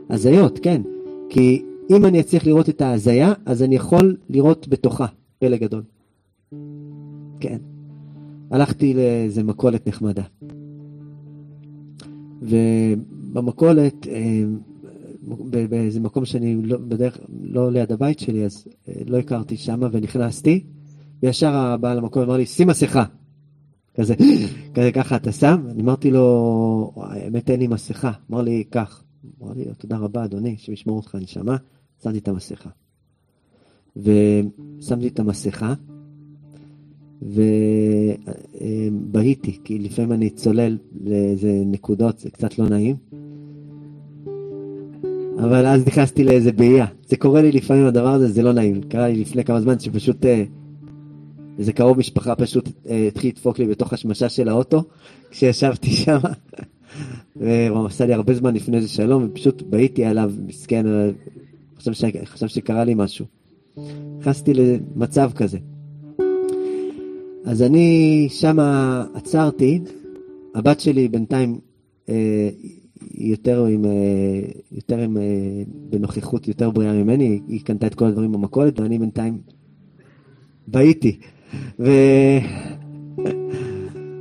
[0.09, 0.81] ההזיות, כן.
[1.29, 5.05] כי אם אני אצליח לראות את ההזיה, אז אני יכול לראות בתוכה
[5.39, 5.83] פלא גדול.
[7.39, 7.57] כן.
[8.51, 10.23] הלכתי לאיזה מכולת נחמדה.
[12.41, 14.43] ובמכולת, אה,
[15.69, 20.63] באיזה מקום שאני לא, בדרך, לא ליד הבית שלי, אז אה, לא הכרתי שמה ונכנסתי,
[21.23, 23.03] וישר הבעל המקום אמר לי, שים מסכה.
[23.95, 24.15] כזה,
[24.73, 25.65] כזה ככה אתה שם?
[25.69, 28.11] אני אמרתי לו, האמת אין לי מסכה.
[28.31, 29.03] אמר לי, קח.
[29.41, 31.57] אמר לי, תודה רבה אדוני, שמשמור אותך נשמה.
[32.03, 32.69] שמתי את המסכה.
[33.95, 35.73] ושמתי את המסכה,
[39.11, 42.95] ובהיתי, כי לפעמים אני צולל לאיזה נקודות, זה קצת לא נעים.
[45.37, 46.85] אבל אז נכנסתי לאיזה בעייה.
[47.07, 48.81] זה קורה לי לפעמים הדבר הזה, זה לא נעים.
[48.81, 50.25] קרה לי לפני כמה זמן שפשוט...
[50.25, 50.43] אה,
[51.59, 54.83] איזה קרוב משפחה פשוט אה, התחיל לדפוק לי בתוך השמשה של האוטו,
[55.31, 56.17] כשישבתי שם.
[57.35, 61.09] והוא עשה לי הרבה זמן לפני זה שלום, ופשוט בהיתי עליו, מסכן, אה,
[61.77, 62.03] חשב, ש...
[62.25, 63.25] חשב שקרה לי משהו.
[64.19, 65.57] נכנסתי למצב כזה.
[67.45, 68.57] אז אני שם
[69.13, 69.79] עצרתי,
[70.55, 71.59] הבת שלי בינתיים
[72.09, 72.49] אה,
[73.13, 75.23] יותר, עם, אה, יותר עם, אה,
[75.89, 79.37] בנוכחות יותר בריאה ממני, היא קנתה את כל הדברים במכולת, ואני בינתיים
[80.67, 81.19] בהיתי.
[81.79, 81.89] ו...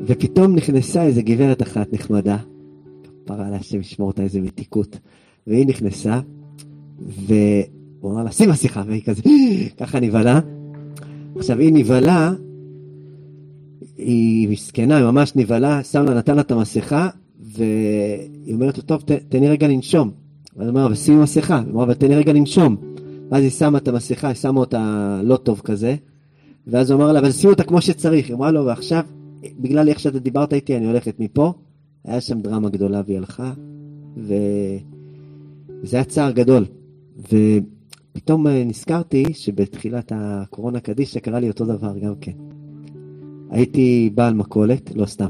[0.07, 2.37] ופתאום נכנסה איזה גברת אחת נחמדה,
[3.25, 4.99] כפרה לה השם ישמור אותה איזה מתיקות,
[5.47, 6.21] והיא נכנסה,
[6.99, 9.23] והוא אמר לה, שים מסכה, והיא כזה,
[9.79, 10.41] ככה נבהלה.
[11.37, 12.33] עכשיו, היא נבהלה,
[14.01, 17.09] היא מסכנה, היא ממש נבהלה, שם לה, נתן לה את המסכה,
[17.41, 20.11] והיא אומרת לו, טוב, תן לי רגע לנשום.
[20.57, 21.59] ואז הוא אומר, אבל שימי מסכה.
[21.59, 22.77] היא אומרת, אבל תן לי רגע לנשום.
[23.31, 25.97] ואז היא שמה את המסכה, היא שמה אותה לא טוב כזה,
[26.67, 28.27] ואז הוא אמר לה, אבל שים אותה כמו שצריך.
[28.27, 29.05] היא אמרה לו, ועכשיו,
[29.61, 31.53] בגלל איך שאתה דיברת איתי, אני הולכת מפה.
[32.05, 33.53] היה שם דרמה גדולה והיא הלכה,
[34.17, 34.37] וזה
[35.97, 36.65] היה צער גדול.
[37.19, 42.33] ופתאום אה, נזכרתי שבתחילת הקורונה קדישא קרה לי אותו דבר גם כן.
[43.51, 45.29] הייתי בעל מכולת, לא סתם.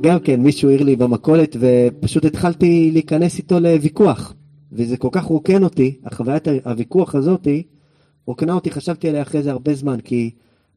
[0.00, 4.34] גם כן, מישהו העיר לי במכולת, ופשוט התחלתי להיכנס איתו לוויכוח.
[4.72, 7.62] וזה כל כך רוקן אותי, החוויית הוויכוח הזאתי,
[8.26, 10.30] רוקנה אותי, חשבתי עליה אחרי זה הרבה זמן, כי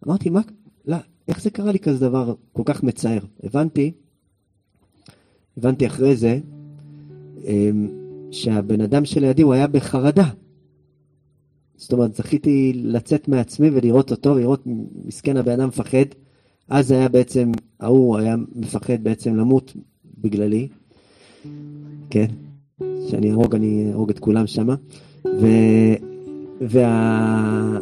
[0.07, 0.41] אמרתי, מה,
[0.85, 0.97] לא,
[1.27, 3.19] איך זה קרה לי כזה דבר כל כך מצער?
[3.43, 3.91] הבנתי,
[5.57, 6.39] הבנתי אחרי זה,
[7.43, 7.87] אמ,
[8.31, 10.29] שהבן אדם שלידי הוא היה בחרדה.
[11.77, 14.63] זאת אומרת, זכיתי לצאת מעצמי ולראות אותו, ולראות
[15.05, 16.05] מסכן הבן אדם מפחד.
[16.69, 19.73] אז היה בעצם, ההוא היה מפחד בעצם למות
[20.17, 20.67] בגללי,
[22.09, 22.25] כן,
[22.79, 24.67] שאני אהרוג, אני אהרוג את כולם שם.
[25.25, 25.47] ו...
[26.61, 27.79] וה...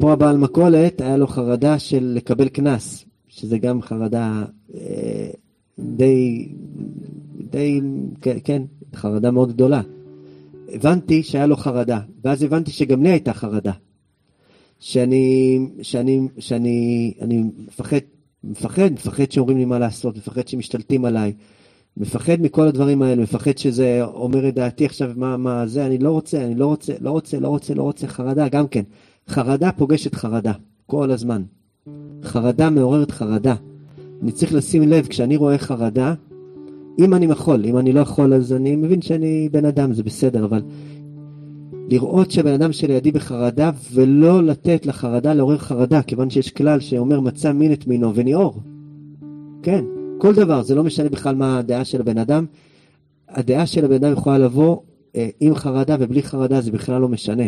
[0.00, 5.30] פה הבעל מכולת, היה לו חרדה של לקבל קנס, שזה גם חרדה אה,
[5.78, 6.48] די,
[7.50, 7.80] די,
[8.20, 8.62] כן, כן,
[8.94, 9.80] חרדה מאוד גדולה.
[10.68, 13.72] הבנתי שהיה לו חרדה, ואז הבנתי שגם לי הייתה חרדה.
[14.78, 17.96] שאני, שאני, שאני, אני מפחד,
[18.44, 21.32] מפחד, מפחד שאומרים לי מה לעשות, מפחד שמשתלטים עליי,
[21.96, 26.10] מפחד מכל הדברים האלה, מפחד שזה אומר את דעתי עכשיו, מה, מה זה, אני לא
[26.10, 28.82] רוצה, אני לא רוצה, לא רוצה, לא רוצה, לא רוצה, חרדה גם כן.
[29.28, 30.52] חרדה פוגשת חרדה,
[30.86, 31.42] כל הזמן.
[32.22, 33.54] חרדה מעוררת חרדה.
[34.22, 36.14] אני צריך לשים לב, כשאני רואה חרדה,
[36.98, 40.44] אם אני יכול, אם אני לא יכול, אז אני מבין שאני בן אדם, זה בסדר,
[40.44, 40.62] אבל
[41.88, 47.52] לראות שהבן אדם שלידי בחרדה, ולא לתת לחרדה לעורר חרדה, כיוון שיש כלל שאומר מצא
[47.52, 48.60] מין את מינו וניעור.
[49.62, 49.84] כן,
[50.18, 52.46] כל דבר, זה לא משנה בכלל מה הדעה של הבן אדם.
[53.28, 54.76] הדעה של הבן אדם יכולה לבוא
[55.16, 57.44] אה, עם חרדה ובלי חרדה, זה בכלל לא משנה.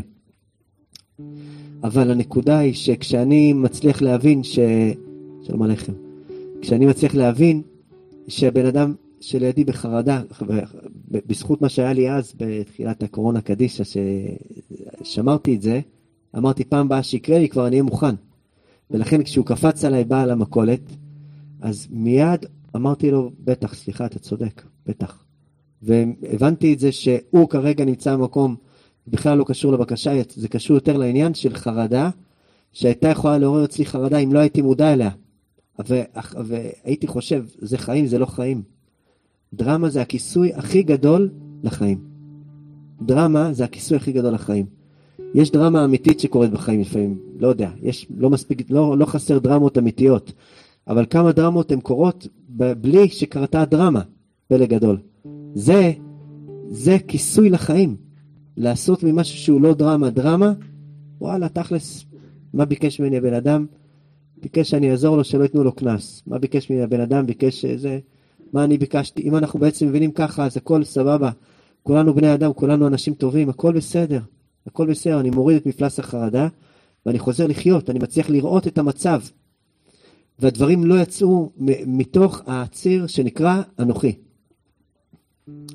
[1.85, 4.59] אבל הנקודה היא שכשאני מצליח להבין ש...
[5.43, 5.93] שלום עליכם.
[6.61, 7.63] כשאני מצליח להבין
[8.29, 8.95] שהבן אדם
[9.25, 10.23] שלידי בחרדה,
[11.11, 13.85] בזכות מה שהיה לי אז בתחילת הקורונה קדישא,
[15.05, 15.81] ששמרתי את זה,
[16.37, 18.15] אמרתי פעם הבאה שיקרה לי כבר אני אהיה מוכן.
[18.91, 20.81] ולכן כשהוא קפץ עליי בעל המכולת,
[21.61, 22.47] אז מיד
[22.77, 25.25] אמרתי לו, בטח, סליחה, אתה צודק, בטח.
[25.83, 28.57] והבנתי את זה שהוא כרגע נמצא במקום
[29.09, 32.11] בכלל לא קשור לבקשה, זה קשור יותר לעניין של חרדה,
[32.73, 35.11] שהייתה יכולה לעורר אצלי חרדה אם לא הייתי מודע אליה.
[36.45, 38.74] והייתי חושב, זה חיים, זה לא חיים.
[39.53, 41.31] דרמה זה הכיסוי הכי גדול
[41.63, 41.99] לחיים.
[43.03, 44.67] דרמה זה הכיסוי הכי גדול לחיים.
[45.35, 49.79] יש דרמה אמיתית שקורית בחיים לפעמים, לא יודע, יש לא מספיק, לא, לא חסר דרמות
[49.79, 50.33] אמיתיות,
[50.89, 54.01] אבל כמה דרמות הן קורות בלי שקרתה דרמה,
[54.49, 54.99] פלא גדול.
[55.55, 55.93] זה,
[56.69, 57.97] זה כיסוי לחיים.
[58.57, 60.53] לעשות ממשהו שהוא לא דרמה, דרמה,
[61.21, 62.05] וואלה, תכלס,
[62.55, 63.67] מה ביקש ממני הבן אדם?
[64.43, 66.23] ביקש שאני אעזור לו שלא ייתנו לו קנס.
[66.27, 67.27] מה ביקש ממני הבן אדם?
[67.27, 67.99] ביקש איזה...
[68.55, 69.23] מה אני ביקשתי?
[69.23, 71.31] אם אנחנו בעצם מבינים ככה, אז הכל סבבה.
[71.83, 74.21] כולנו בני אדם, כולנו אנשים טובים, הכל בסדר.
[74.67, 76.49] הכל בסדר, אני מוריד את מפלס החרדה,
[77.07, 79.21] ואני חוזר לחיות, אני מצליח לראות את המצב.
[80.39, 81.51] והדברים לא יצאו
[81.87, 84.13] מתוך הציר שנקרא אנוכי.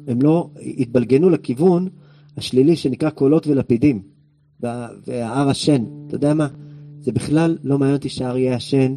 [0.07, 1.89] הם לא התבלגנו לכיוון
[2.37, 4.01] השלילי שנקרא קולות ולפידים,
[4.59, 6.47] וההר השן, אתה יודע מה?
[7.01, 8.95] זה בכלל לא מעניין אותי שההר יהיה השן,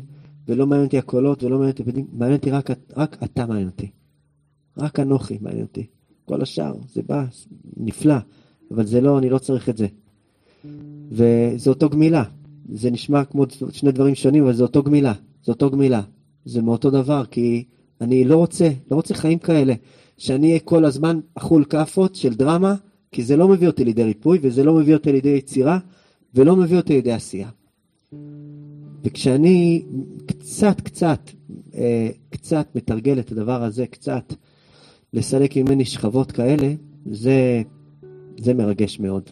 [0.49, 3.90] ולא מעניין אותי הקולות, ולא מעניין אותי הפידים, מעניין אותי רק, רק אתה מעניין אותי.
[4.78, 5.86] רק אנוכי מעניין אותי.
[6.24, 7.24] כל השאר, זה בא,
[7.76, 8.14] נפלא,
[8.70, 9.86] אבל זה לא, אני לא צריך את זה.
[11.11, 12.24] וזה אותו גמילה.
[12.72, 15.12] זה נשמע כמו שני דברים שונים, אבל זה אותו גמילה.
[15.45, 16.03] זה אותו גמילה.
[16.45, 17.64] זה מאותו דבר, כי
[18.01, 19.74] אני לא רוצה, לא רוצה חיים כאלה,
[20.18, 22.74] שאני אהיה כל הזמן אכול כאפות של דרמה,
[23.12, 25.78] כי זה לא מביא אותי לידי ריפוי, וזה לא מביא אותי לידי יצירה,
[26.34, 27.49] ולא מביא אותי לידי עשייה.
[29.05, 29.84] וכשאני
[30.26, 31.30] קצת, קצת,
[31.74, 34.34] אה, קצת מתרגל את הדבר הזה, קצת
[35.12, 36.74] לסלק ממני שכבות כאלה,
[37.07, 37.62] זה,
[38.38, 39.30] זה מרגש מאוד.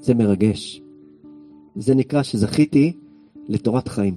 [0.00, 0.82] זה מרגש.
[1.76, 2.92] זה נקרא שזכיתי
[3.48, 4.16] לתורת חיים.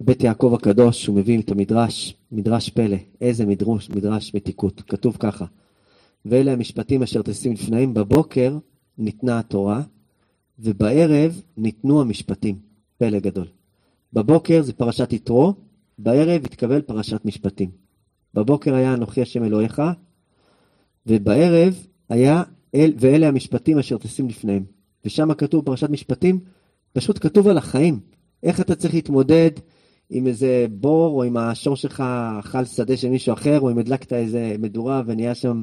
[0.00, 2.96] בית יעקב הקדוש, הוא מביא את המדרש, מדרש פלא.
[3.20, 4.82] איזה מדרוש, מדרש מתיקות.
[4.86, 5.44] כתוב ככה:
[6.24, 8.58] ואלה המשפטים אשר תשים לפניהם, בבוקר
[8.98, 9.82] ניתנה התורה,
[10.58, 12.58] ובערב ניתנו המשפטים.
[12.98, 13.46] פלא גדול.
[14.12, 15.54] בבוקר זה פרשת יתרו,
[15.98, 17.70] בערב התקבל פרשת משפטים.
[18.34, 19.82] בבוקר היה אנוכי השם אלוהיך,
[21.06, 22.42] ובערב היה
[22.74, 24.64] אל, ואלה המשפטים אשר תשים לפניהם.
[25.04, 26.40] ושם כתוב פרשת משפטים,
[26.92, 28.00] פשוט כתוב על החיים.
[28.42, 29.50] איך אתה צריך להתמודד
[30.10, 32.04] עם איזה בור, או אם השור שלך
[32.40, 35.62] אכל שדה של מישהו אחר, או אם הדלקת איזה מדורה ונהיה שם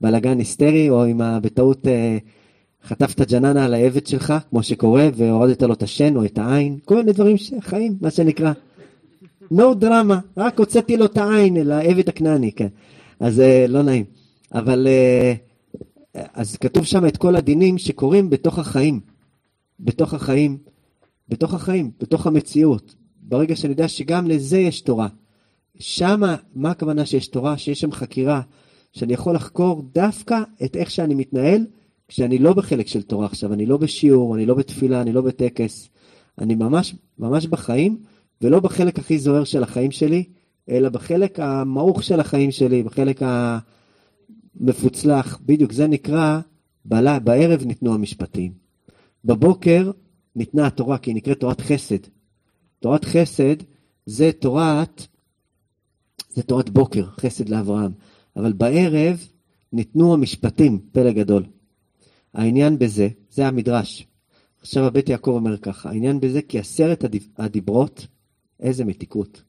[0.00, 2.18] בלאגן היסטרי, או אם בטעות אה,
[2.84, 6.96] חטפת ג'ננה על העבד שלך, כמו שקורה, והורדת לו את השן או את העין, כל
[6.96, 8.52] מיני דברים שחיים, מה שנקרא.
[9.52, 12.68] no דרמה, רק הוצאתי לו את העין לעבד הכנעני, כן.
[13.20, 14.04] אז אה, לא נעים.
[14.54, 15.34] אבל, אה,
[16.34, 19.00] אז כתוב שם את כל הדינים שקורים בתוך החיים.
[19.80, 20.58] בתוך החיים,
[21.28, 22.94] בתוך החיים, בתוך המציאות.
[23.22, 25.08] ברגע שאני יודע שגם לזה יש תורה.
[25.78, 27.58] שמה, מה הכוונה שיש תורה?
[27.58, 28.40] שיש שם חקירה,
[28.92, 31.66] שאני יכול לחקור דווקא את איך שאני מתנהל,
[32.08, 35.88] כשאני לא בחלק של תורה עכשיו, אני לא בשיעור, אני לא בתפילה, אני לא בטקס,
[36.38, 37.98] אני ממש, ממש בחיים,
[38.40, 40.24] ולא בחלק הכי זוהר של החיים שלי,
[40.68, 43.22] אלא בחלק המעוך של החיים שלי, בחלק
[44.60, 45.40] המפוצלח.
[45.46, 46.40] בדיוק, זה נקרא,
[46.84, 48.52] בערב ניתנו המשפטים.
[49.24, 49.90] בבוקר
[50.36, 51.98] ניתנה התורה, כי היא נקראת תורת חסד.
[52.80, 53.56] תורת חסד
[54.06, 55.06] זה תורת,
[56.30, 57.92] זה תורת בוקר, חסד לאברהם.
[58.40, 59.26] אבל בערב
[59.72, 61.44] ניתנו המשפטים, פלא גדול.
[62.34, 64.06] העניין בזה, זה המדרש.
[64.60, 67.04] עכשיו הבית יעקב אומר ככה, העניין בזה כי עשרת
[67.38, 68.06] הדיברות,
[68.60, 69.42] איזה מתיקות.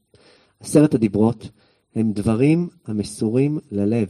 [0.60, 1.50] עשרת הדיברות
[1.96, 4.10] הם דברים המסורים ללב.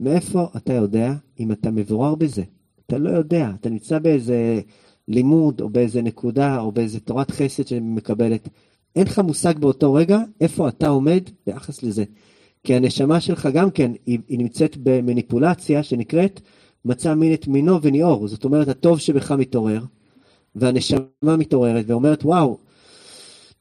[0.00, 2.42] מאיפה אתה יודע אם אתה מבורר בזה?
[2.86, 4.60] אתה לא יודע, אתה נמצא באיזה
[5.08, 8.48] לימוד או באיזה נקודה או באיזה תורת חסד שמקבלת.
[8.96, 12.04] אין לך מושג באותו רגע איפה אתה עומד ביחס לזה.
[12.64, 16.40] כי הנשמה שלך גם כן, היא, היא נמצאת במניפולציה שנקראת
[16.84, 18.28] מצא מין את מינו וניעור.
[18.28, 19.84] זאת אומרת, הטוב שבך מתעורר,
[20.54, 22.58] והנשמה מתעוררת ואומרת, וואו,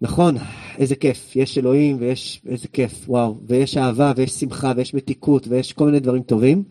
[0.02, 0.36] נכון,
[0.78, 5.74] איזה כיף, יש אלוהים ויש, איזה כיף, וואו, ויש אהבה ויש שמחה ויש מתיקות ויש
[5.74, 6.64] כל מיני דברים טובים,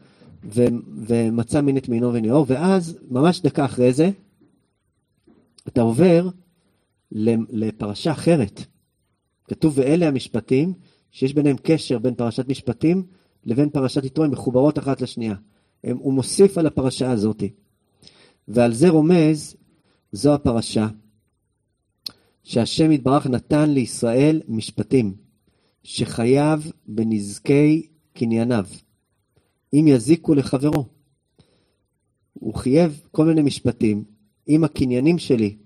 [0.45, 0.65] ו,
[1.07, 4.11] ומצא מין את מינו וניעור, ואז, ממש דקה אחרי זה,
[5.69, 6.29] אתה עובר
[7.51, 8.65] לפרשה אחרת.
[9.49, 10.73] כתוב, ואלה המשפטים,
[11.11, 13.07] שיש ביניהם קשר בין פרשת משפטים
[13.45, 15.35] לבין פרשת יתרו, הן מחוברות אחת לשנייה.
[15.85, 17.43] הם, הוא מוסיף על הפרשה הזאת.
[18.49, 19.57] ועל זה רומז,
[20.13, 20.89] זו הפרשה,
[22.43, 25.15] שהשם יתברך נתן לישראל משפטים,
[25.83, 28.67] שחייב בנזקי קנייניו,
[29.73, 30.85] אם יזיקו לחברו.
[32.33, 34.05] הוא חייב כל מיני משפטים
[34.47, 35.57] עם הקניינים שלי.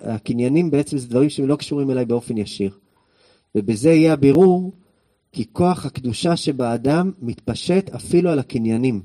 [0.00, 2.78] הקניינים בעצם זה דברים שהם לא קשורים אליי באופן ישיר.
[3.54, 4.72] ובזה יהיה הבירור
[5.32, 9.02] כי כוח הקדושה שבאדם מתפשט אפילו על הקניינים.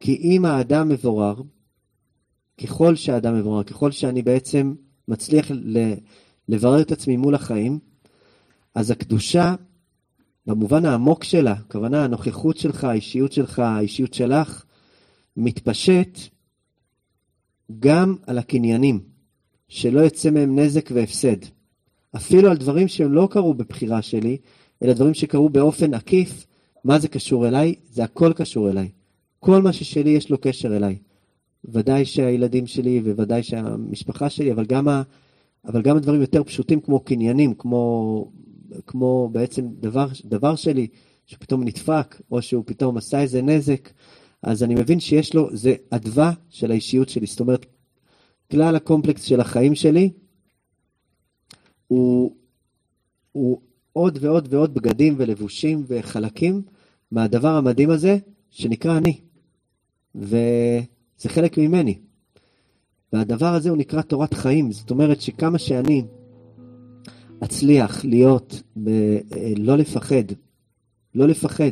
[0.00, 1.42] כי אם האדם מבורר,
[2.62, 4.74] ככל שהאדם מבורר, ככל שאני בעצם
[5.08, 5.50] מצליח
[6.48, 7.78] לברר את עצמי מול החיים,
[8.74, 9.54] אז הקדושה,
[10.46, 14.64] במובן העמוק שלה, הכוונה הנוכחות שלך, האישיות שלך, האישיות שלך,
[15.36, 16.18] מתפשט
[17.80, 19.00] גם על הקניינים,
[19.68, 21.57] שלא יצא מהם נזק והפסד.
[22.16, 24.36] אפילו על דברים שהם לא קרו בבחירה שלי,
[24.82, 26.46] אלא דברים שקרו באופן עקיף.
[26.84, 27.74] מה זה קשור אליי?
[27.90, 28.88] זה הכל קשור אליי.
[29.40, 30.98] כל מה ששלי יש לו קשר אליי.
[31.64, 35.02] ודאי שהילדים שלי וודאי שהמשפחה שלי, אבל גם, ה,
[35.64, 38.32] אבל גם הדברים יותר פשוטים כמו קניינים, כמו,
[38.86, 40.86] כמו בעצם דבר, דבר שלי
[41.26, 43.90] שפתאום נדפק, או שהוא פתאום עשה איזה נזק,
[44.42, 47.26] אז אני מבין שיש לו, זה אדווה של האישיות שלי.
[47.26, 47.66] זאת אומרת,
[48.50, 50.10] כלל הקומפלקס של החיים שלי
[51.88, 52.34] הוא,
[53.32, 53.60] הוא
[53.92, 56.62] עוד ועוד ועוד בגדים ולבושים וחלקים
[57.10, 58.18] מהדבר המדהים הזה
[58.50, 59.20] שנקרא אני.
[60.14, 61.98] וזה חלק ממני.
[63.12, 64.72] והדבר הזה הוא נקרא תורת חיים.
[64.72, 66.02] זאת אומרת שכמה שאני
[67.44, 68.90] אצליח להיות, ב,
[69.56, 70.24] לא לפחד,
[71.14, 71.70] לא לפחד,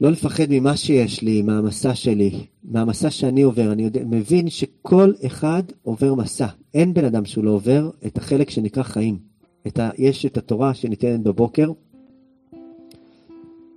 [0.00, 3.72] לא לפחד ממה שיש לי, מהמסע שלי, מהמסע שאני עובר.
[3.72, 6.46] אני יודע, מבין שכל אחד עובר מסע.
[6.74, 9.18] אין בן אדם שהוא לא עובר את החלק שנקרא חיים.
[9.66, 11.72] את ה, יש את התורה שניתנת בבוקר,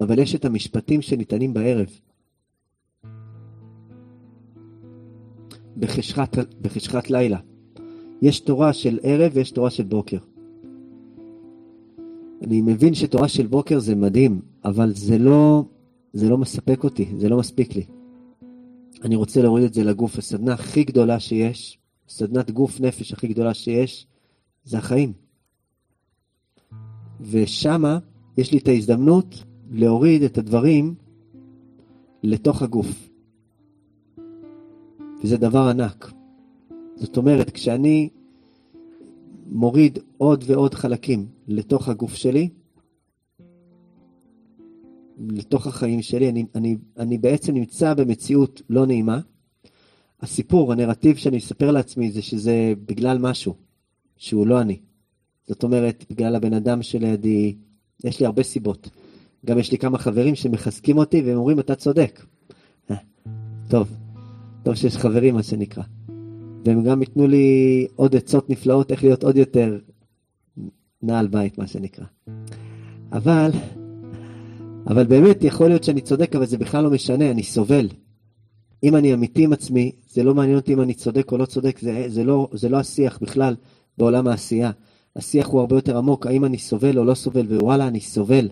[0.01, 1.87] אבל יש את המשפטים שניתנים בערב.
[5.77, 7.39] בחשכת, בחשכת לילה.
[8.21, 10.17] יש תורה של ערב ויש תורה של בוקר.
[12.41, 15.63] אני מבין שתורה של בוקר זה מדהים, אבל זה לא,
[16.13, 17.83] זה לא מספק אותי, זה לא מספיק לי.
[19.03, 20.17] אני רוצה להוריד את זה לגוף.
[20.17, 21.77] הסדנה הכי גדולה שיש,
[22.13, 24.07] סדנת גוף נפש הכי גדולה שיש,
[24.63, 25.13] זה החיים.
[27.21, 27.99] ושמה
[28.37, 30.95] יש לי את ההזדמנות להוריד את הדברים
[32.23, 33.09] לתוך הגוף.
[35.23, 36.11] וזה דבר ענק.
[36.95, 38.09] זאת אומרת, כשאני
[39.47, 42.49] מוריד עוד ועוד חלקים לתוך הגוף שלי,
[45.29, 49.19] לתוך החיים שלי, אני, אני, אני בעצם נמצא במציאות לא נעימה,
[50.23, 53.55] הסיפור, הנרטיב שאני אספר לעצמי זה שזה בגלל משהו,
[54.17, 54.77] שהוא לא אני.
[55.47, 57.55] זאת אומרת, בגלל הבן אדם שלידי,
[58.03, 58.89] יש לי הרבה סיבות.
[59.45, 62.25] גם יש לי כמה חברים שמחזקים אותי והם אומרים, אתה צודק.
[62.91, 62.95] אה,
[63.69, 63.97] טוב,
[64.63, 65.83] טוב שיש חברים, מה שנקרא.
[66.65, 69.79] והם גם ייתנו לי עוד עצות נפלאות איך להיות עוד יותר
[71.01, 72.05] נעל בית, מה שנקרא.
[73.11, 73.51] אבל,
[74.87, 77.87] אבל באמת יכול להיות שאני צודק, אבל זה בכלל לא משנה, אני סובל.
[78.83, 81.79] אם אני אמיתי עם עצמי, זה לא מעניין אותי אם אני צודק או לא צודק,
[81.79, 83.55] זה, זה, לא, זה לא השיח בכלל
[83.97, 84.71] בעולם העשייה.
[85.15, 88.49] השיח הוא הרבה יותר עמוק, האם אני סובל או לא סובל, ווואלה, אני סובל.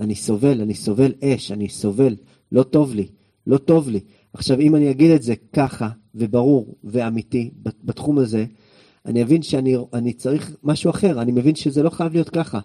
[0.00, 2.16] אני סובל, אני סובל אש, אני סובל,
[2.52, 3.06] לא טוב לי,
[3.46, 4.00] לא טוב לי.
[4.32, 7.50] עכשיו, אם אני אגיד את זה ככה, וברור ואמיתי
[7.84, 8.44] בתחום הזה,
[9.06, 12.60] אני אבין שאני צריך משהו אחר, אני מבין שזה לא חייב להיות ככה.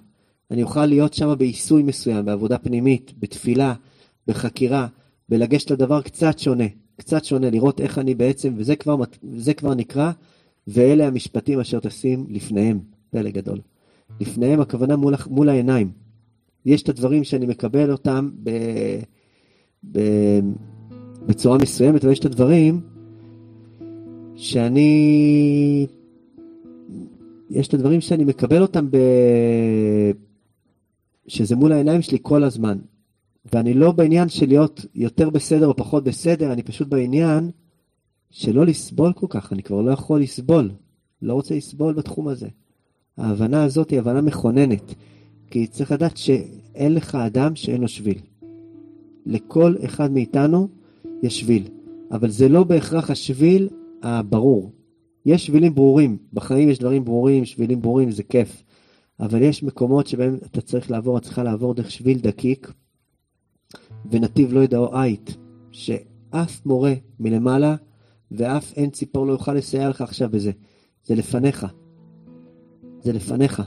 [0.51, 3.73] אני אוכל להיות שם בעיסוי מסוים, בעבודה פנימית, בתפילה,
[4.27, 4.87] בחקירה,
[5.29, 6.65] ולגשת לדבר קצת שונה,
[6.97, 10.11] קצת שונה, לראות איך אני בעצם, וזה כבר, וזה כבר נקרא,
[10.67, 12.79] ואלה המשפטים אשר תשים לפניהם,
[13.09, 13.59] פלא גדול.
[14.19, 15.91] לפניהם הכוונה מול, מול העיניים.
[16.65, 18.49] יש את הדברים שאני מקבל אותם ב,
[19.91, 19.99] ב,
[21.25, 22.81] בצורה מסוימת, ויש את הדברים
[24.35, 25.87] שאני...
[27.49, 28.97] יש את הדברים שאני מקבל אותם ב...
[31.27, 32.77] שזה מול העיניים שלי כל הזמן.
[33.53, 37.51] ואני לא בעניין של להיות יותר בסדר או פחות בסדר, אני פשוט בעניין
[38.29, 40.71] שלא לסבול כל כך, אני כבר לא יכול לסבול.
[41.21, 42.47] לא רוצה לסבול בתחום הזה.
[43.17, 44.95] ההבנה הזאת היא הבנה מכוננת,
[45.51, 48.19] כי צריך לדעת שאין לך אדם שאין לו שביל.
[49.25, 50.67] לכל אחד מאיתנו
[51.23, 51.63] יש שביל,
[52.11, 53.69] אבל זה לא בהכרח השביל
[54.01, 54.71] הברור.
[55.25, 58.63] יש שבילים ברורים, בחיים יש דברים ברורים, שבילים ברורים, זה כיף.
[59.19, 62.71] אבל יש מקומות שבהם אתה צריך לעבור, את צריכה לעבור דרך שביל דקיק,
[64.11, 65.37] ונתיב לא ידעו עית,
[65.71, 67.75] שאף מורה מלמעלה
[68.31, 70.51] ואף אין ציפור לא יוכל לסייע לך עכשיו בזה.
[71.05, 71.65] זה לפניך.
[73.03, 73.61] זה לפניך.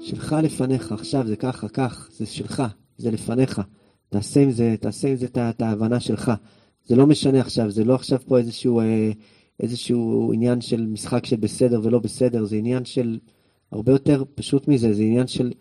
[0.00, 2.62] שלך לפניך, עכשיו זה ככה, כך, זה שלך,
[2.98, 3.60] זה לפניך.
[4.08, 6.32] תעשה עם זה, תעשה עם זה את ההבנה שלך.
[6.86, 9.10] זה לא משנה עכשיו, זה לא עכשיו פה איזשהו, אה,
[9.60, 13.18] איזשהו עניין של משחק של בסדר ולא בסדר, זה עניין של
[13.72, 15.52] הרבה יותר פשוט מזה, זה עניין של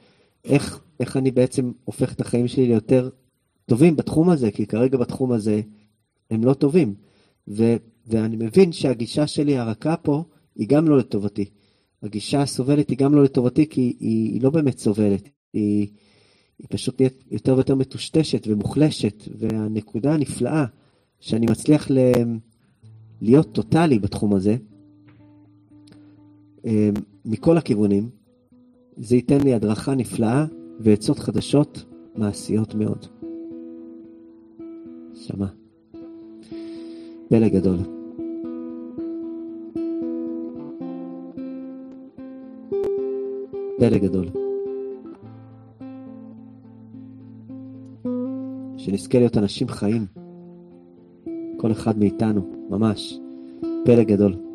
[0.45, 3.09] איך, איך אני בעצם הופך את החיים שלי ליותר
[3.65, 5.61] טובים בתחום הזה, כי כרגע בתחום הזה
[6.31, 6.95] הם לא טובים.
[7.47, 7.75] ו,
[8.07, 10.23] ואני מבין שהגישה שלי הרכה פה
[10.55, 11.45] היא גם לא לטובתי.
[12.03, 15.29] הגישה הסובלת היא גם לא לטובתי, כי היא, היא לא באמת סובלת.
[15.53, 15.87] היא,
[16.59, 20.65] היא פשוט נהיית יותר ויותר מטושטשת ומוחלשת, והנקודה הנפלאה
[21.19, 21.97] שאני מצליח ל...
[23.21, 24.55] להיות טוטאלי בתחום הזה,
[26.65, 26.93] אמ,
[27.25, 28.09] מכל הכיוונים,
[28.97, 30.45] זה ייתן לי הדרכה נפלאה
[30.80, 33.05] ועצות חדשות מעשיות מאוד.
[35.13, 35.45] שמע.
[37.30, 37.78] פלא גדול.
[43.78, 44.26] פלא גדול.
[48.78, 50.05] שנזכה להיות אנשים חיים.
[51.57, 53.19] כל אחד מאיתנו, ממש.
[53.86, 54.52] פלא גדול.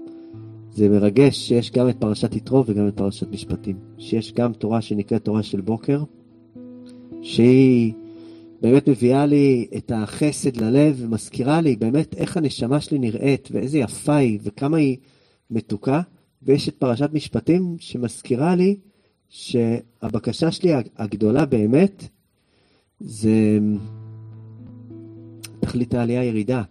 [0.78, 3.76] זה מרגש שיש גם את פרשת יתרו וגם את פרשת משפטים.
[3.98, 6.02] שיש גם תורה שנקראת תורה של בוקר,
[7.22, 7.92] שהיא
[8.62, 14.16] באמת מביאה לי את החסד ללב ומזכירה לי באמת איך הנשמה שלי נראית ואיזה יפה
[14.16, 14.96] היא וכמה היא
[15.50, 16.00] מתוקה.
[16.42, 18.76] ויש את פרשת משפטים שמזכירה לי
[19.28, 22.04] שהבקשה שלי הגדולה באמת
[23.00, 23.58] זה
[25.60, 26.62] תכלית העלייה ירידה.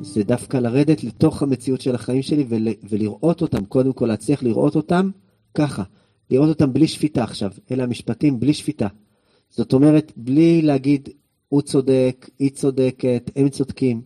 [0.00, 4.76] זה דווקא לרדת לתוך המציאות של החיים שלי ול, ולראות אותם, קודם כל להצליח לראות
[4.76, 5.10] אותם
[5.54, 5.82] ככה,
[6.30, 8.88] לראות אותם בלי שפיטה עכשיו, אלה המשפטים בלי שפיטה.
[9.50, 11.08] זאת אומרת, בלי להגיד,
[11.48, 14.02] הוא צודק, היא צודקת, הם צודקים.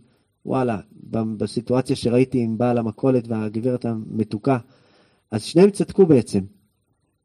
[0.47, 0.78] וואלה,
[1.11, 4.59] בסיטואציה שראיתי עם בעל המכולת והגברת המתוקה,
[5.30, 6.40] אז שניהם צדקו בעצם.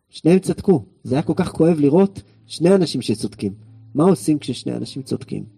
[0.10, 0.86] שניהם צדקו.
[1.04, 3.54] זה היה כל כך כואב לראות שני אנשים שצודקים.
[3.96, 5.57] מה עושים כששני אנשים צודקים?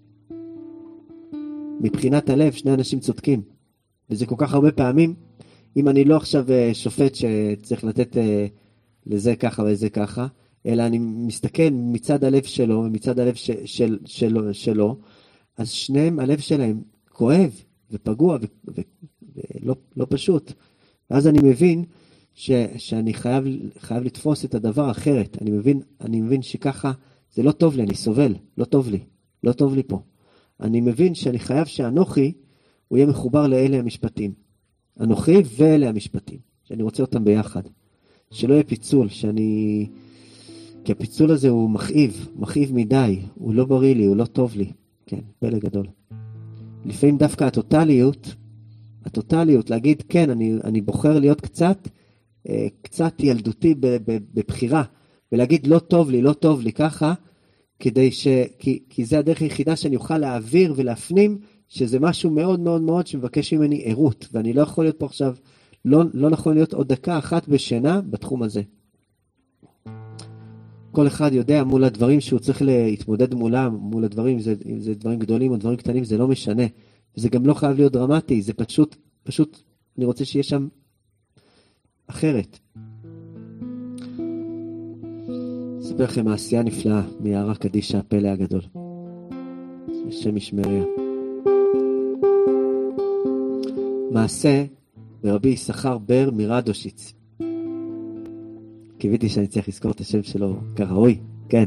[1.79, 3.41] מבחינת הלב, שני אנשים צודקים.
[4.09, 5.15] וזה כל כך הרבה פעמים,
[5.77, 8.47] אם אני לא עכשיו אה, שופט שצריך לתת אה,
[9.05, 10.27] לזה ככה ולזה ככה,
[10.65, 14.97] אלא אני מסתכל מצד הלב שלו ומצד הלב ש, של, של, שלו,
[15.57, 20.53] אז שניהם, הלב שלהם כואב ופגוע ולא לא פשוט.
[21.09, 21.83] ואז אני מבין
[22.33, 23.43] ש, שאני חייב,
[23.79, 25.37] חייב לתפוס את הדבר אחרת.
[25.41, 26.91] אני מבין, אני מבין שככה
[27.33, 28.99] זה לא טוב לי, אני סובל, לא טוב לי,
[29.43, 30.01] לא טוב לי פה.
[30.59, 32.31] אני מבין שאני חייב שאנוכי,
[32.87, 34.33] הוא יהיה מחובר לאלה המשפטים.
[34.99, 37.61] אנוכי ואלה המשפטים, שאני רוצה אותם ביחד.
[38.31, 39.87] שלא יהיה פיצול, שאני...
[40.83, 44.71] כי הפיצול הזה הוא מכאיב, מכאיב מדי, הוא לא בריא לי, הוא לא טוב לי.
[45.05, 45.87] כן, פלא גדול.
[46.85, 48.35] לפעמים דווקא הטוטליות,
[49.05, 51.87] הטוטליות, להגיד, כן, אני, אני בוחר להיות קצת,
[52.49, 53.75] אה, קצת ילדותי
[54.33, 54.83] בבחירה,
[55.31, 57.13] ולהגיד, לא טוב לי, לא טוב לי, ככה,
[57.79, 58.27] כדי ש...
[58.59, 63.53] כי, כי זה הדרך היחידה שאני אוכל להעביר ולהפנים שזה משהו מאוד מאוד מאוד שמבקש
[63.53, 65.35] ממני ערות, ואני לא יכול להיות פה עכשיו,
[65.85, 68.61] לא, לא נכון להיות עוד דקה אחת בשינה בתחום הזה.
[70.91, 74.93] כל אחד יודע מול הדברים שהוא צריך להתמודד מולם, מול הדברים, אם זה, אם זה
[74.95, 76.63] דברים גדולים או דברים קטנים, זה לא משנה.
[77.17, 79.61] וזה גם לא חייב להיות דרמטי, זה פשוט, פשוט,
[79.97, 80.67] אני רוצה שיהיה שם
[82.07, 82.59] אחרת.
[85.99, 88.61] אספר לכם מעשייה נפלאה מיערה קדישא, הפלא הגדול.
[90.07, 90.83] השם ישמריה.
[94.11, 94.65] מעשה
[95.23, 97.13] ברבי יששכר בר מרדושיץ.
[98.97, 101.19] קיוויתי שאני צריך לזכור את השם שלו כראוי,
[101.49, 101.65] כן.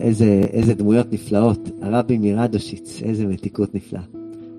[0.00, 1.68] איזה, איזה דמויות נפלאות.
[1.82, 4.02] הרבי מרדושיץ, איזה מתיקות נפלאה.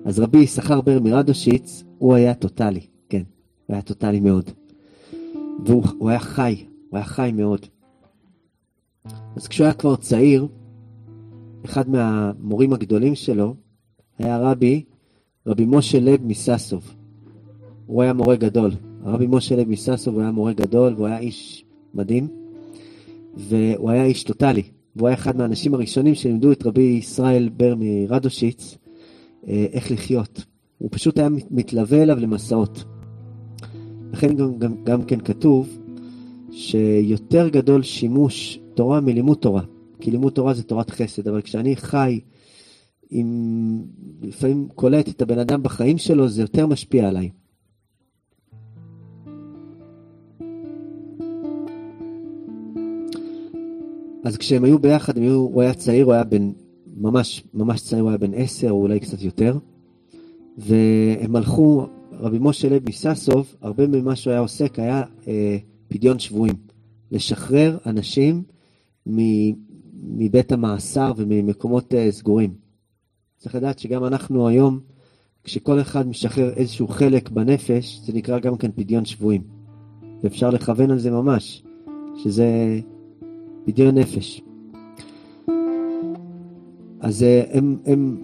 [0.04, 3.22] אז רבי יששכר בר מרדושיץ, הוא היה טוטאלי, כן.
[3.66, 4.50] הוא היה טוטאלי מאוד.
[5.64, 7.66] והוא היה חי, הוא היה חי מאוד.
[9.36, 10.46] אז כשהוא היה כבר צעיר,
[11.64, 13.54] אחד מהמורים הגדולים שלו
[14.18, 14.84] היה רבי,
[15.46, 16.94] רבי משה לב מססוב.
[17.86, 18.70] הוא היה מורה גדול.
[19.04, 22.28] הרבי משה לב מססוב היה מורה גדול, והוא היה איש מדהים,
[23.36, 24.62] והוא היה איש טוטאלי.
[24.96, 28.78] והוא היה אחד מהאנשים הראשונים שלימדו את רבי ישראל בר מרדושיץ
[29.48, 30.44] אה, איך לחיות.
[30.78, 32.84] הוא פשוט היה מתלווה אליו למסעות.
[34.12, 35.78] לכן גם, גם, גם כן כתוב
[36.50, 39.62] שיותר גדול שימוש תורה מלימוד תורה.
[40.00, 42.20] כי לימוד תורה זה תורת חסד, אבל כשאני חי
[43.10, 43.82] עם,
[44.22, 47.30] לפעמים קולט את הבן אדם בחיים שלו, זה יותר משפיע עליי.
[54.24, 56.52] אז כשהם היו ביחד, היו, הוא היה צעיר, הוא היה בן,
[56.96, 59.58] ממש, ממש צעיר, הוא היה בן עשר, או אולי קצת יותר,
[60.58, 65.56] והם הלכו, רבי משה לב מססוב, הרבה ממה שהוא היה עוסק היה אה,
[65.88, 66.54] פדיון שבויים.
[67.12, 68.42] לשחרר אנשים
[69.06, 72.54] מבית המאסר וממקומות אה, סגורים.
[73.38, 74.80] צריך לדעת שגם אנחנו היום,
[75.44, 79.42] כשכל אחד משחרר איזשהו חלק בנפש, זה נקרא גם כן פדיון שבויים.
[80.22, 81.62] ואפשר לכוון על זה ממש,
[82.16, 82.80] שזה
[83.64, 84.42] פדיון נפש.
[87.00, 88.22] אז אה, הם, הם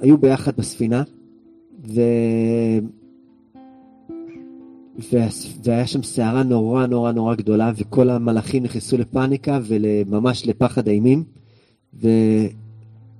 [0.00, 1.02] היו ביחד בספינה,
[1.88, 2.00] ו...
[5.64, 11.24] והיה שם סערה נורא נורא נורא גדולה, וכל המלאכים נכנסו לפאניקה וממש לפחד אימים.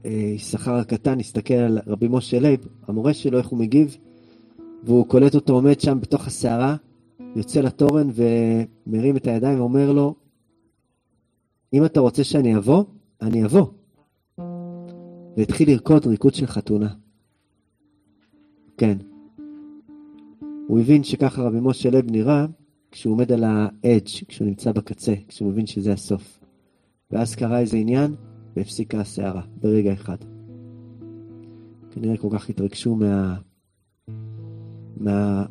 [0.05, 3.97] ויששכר הקטן הסתכל על רבי משה לייב, המורה שלו, איך הוא מגיב,
[4.85, 6.77] והוא קולט אותו עומד שם בתוך הסערה,
[7.37, 10.15] יוצא לתורן ומרים את הידיים ואומר לו,
[11.73, 12.85] אם אתה רוצה שאני אבוא,
[13.23, 13.67] אני אבוא.
[15.37, 16.89] והתחיל לרקוד ריקוד של חתונה.
[18.77, 18.99] כן.
[20.67, 22.47] הוא הבין שככה רבי משה לב נראה
[22.91, 26.41] כשהוא עומד על האדג', כשהוא נמצא בקצה, כשהוא מבין שזה הסוף.
[27.11, 28.15] ואז קרה איזה עניין,
[28.57, 30.17] והפסיקה הסערה, ברגע אחד.
[31.91, 33.37] כנראה כל כך התרגשו מה...
[34.97, 35.47] מה...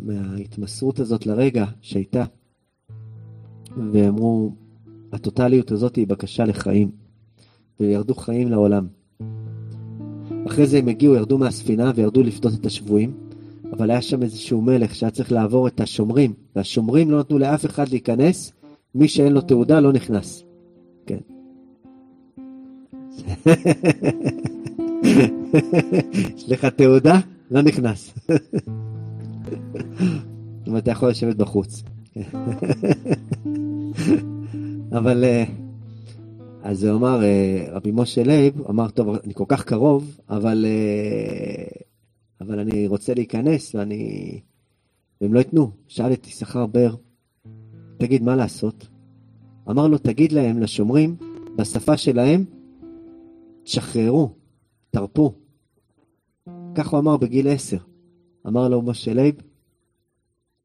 [0.00, 2.24] מההתמסרות הזאת לרגע שהייתה,
[3.92, 4.52] ואמרו,
[5.12, 6.90] הטוטליות הזאת היא בקשה לחיים,
[7.80, 8.86] וירדו חיים לעולם.
[10.46, 13.27] אחרי זה הם הגיעו, ירדו מהספינה וירדו לפדות את השבויים,
[13.72, 17.88] אבל היה שם איזשהו מלך שהיה צריך לעבור את השומרים, והשומרים לא נתנו לאף אחד
[17.88, 18.52] להיכנס,
[18.94, 20.44] מי שאין לו תעודה לא נכנס.
[21.06, 21.18] כן.
[26.36, 27.20] יש לך תעודה?
[27.50, 28.14] לא נכנס.
[30.58, 31.82] זאת אומרת, אתה יכול לשבת בחוץ.
[34.98, 35.44] אבל, אה,
[36.62, 41.64] אז הוא אמר, אה, רבי משה לייב, אמר, טוב, אני כל כך קרוב, אבל אה,
[42.40, 44.40] אבל אני רוצה להיכנס ואני...
[45.20, 45.70] והם לא ייתנו.
[45.86, 46.94] שאל את יששכר בר,
[47.98, 48.88] תגיד, מה לעשות?
[49.70, 51.16] אמר לו, תגיד להם, לשומרים,
[51.56, 52.44] בשפה שלהם,
[53.62, 54.30] תשחררו,
[54.90, 55.34] תרפו.
[56.74, 57.78] כך הוא אמר בגיל עשר.
[58.46, 59.34] אמר לו משה לייב,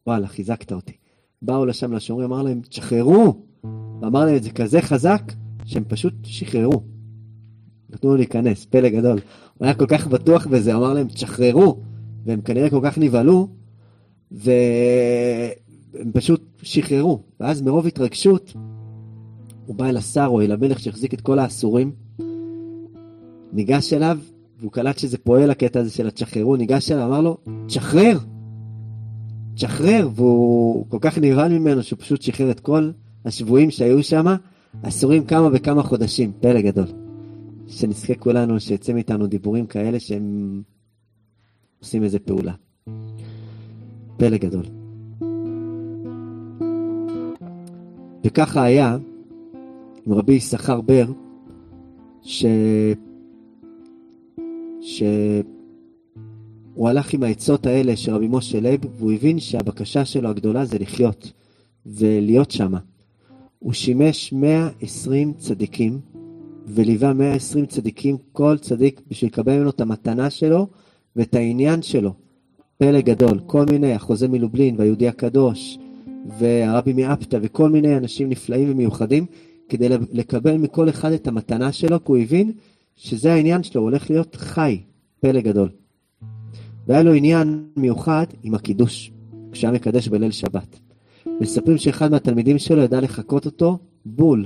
[0.07, 0.93] וואלה, חיזקת אותי.
[1.41, 3.43] באו לשם לשומרים, אמר להם, תשחררו.
[4.01, 5.21] ואמר להם את זה כזה חזק,
[5.65, 6.83] שהם פשוט שחררו.
[7.93, 9.19] נתנו לו להיכנס, פלא גדול.
[9.57, 11.77] הוא היה כל כך בטוח בזה, אמר להם, תשחררו,
[12.25, 13.47] והם כנראה כל כך נבהלו,
[14.31, 17.19] והם פשוט שחררו.
[17.39, 18.53] ואז מרוב התרגשות,
[19.65, 21.91] הוא בא אל השר או אל המלך שהחזיק את כל האסורים,
[23.53, 24.17] ניגש אליו,
[24.59, 27.37] והוא קלט שזה פועל הקטע הזה של התשחררו, ניגש אליו, אמר לו,
[27.67, 28.17] תשחרר,
[29.55, 32.91] תשחרר, והוא כל כך נבהל ממנו שהוא פשוט שחרר את כל
[33.25, 34.25] השבויים שהיו שם,
[34.81, 37.02] אסורים כמה וכמה חודשים, פלא גדול.
[37.67, 40.61] שנזכה כולנו, שיצא מאיתנו דיבורים כאלה שהם
[41.79, 42.53] עושים איזה פעולה.
[44.17, 44.65] פלא גדול.
[48.25, 48.97] וככה היה
[50.05, 51.05] עם רבי יששכר בר,
[52.21, 52.45] ש...
[54.81, 55.03] ש...
[56.73, 60.79] הוא הלך עם העצות האלה של רבי משה לייב, והוא הבין שהבקשה שלו הגדולה זה
[60.79, 61.31] לחיות
[61.85, 62.79] ולהיות שמה.
[63.59, 65.99] הוא שימש 120 צדיקים,
[66.67, 70.67] וליווה 120 צדיקים, כל צדיק בשביל לקבל ממנו את המתנה שלו
[71.15, 72.13] ואת העניין שלו.
[72.77, 75.77] פלא גדול, כל מיני, החוזה מלובלין והיהודי הקדוש,
[76.39, 79.25] והרבי מאפתא, וכל מיני אנשים נפלאים ומיוחדים,
[79.69, 82.51] כדי לקבל מכל אחד את המתנה שלו, כי הוא הבין
[82.95, 84.79] שזה העניין שלו, הוא הולך להיות חי,
[85.19, 85.69] פלא גדול.
[86.87, 89.11] והיה לו עניין מיוחד עם הקידוש,
[89.51, 90.79] כשהיה מקדש בליל שבת.
[91.41, 94.45] מספרים שאחד מהתלמידים שלו ידע לחקות אותו בול,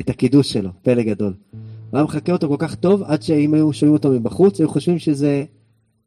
[0.00, 1.32] את הקידוש שלו, פלא גדול.
[1.52, 4.98] הוא היה מחקה אותו כל כך טוב, עד שאם היו שומעים אותו מבחוץ, היו חושבים
[4.98, 5.44] שזה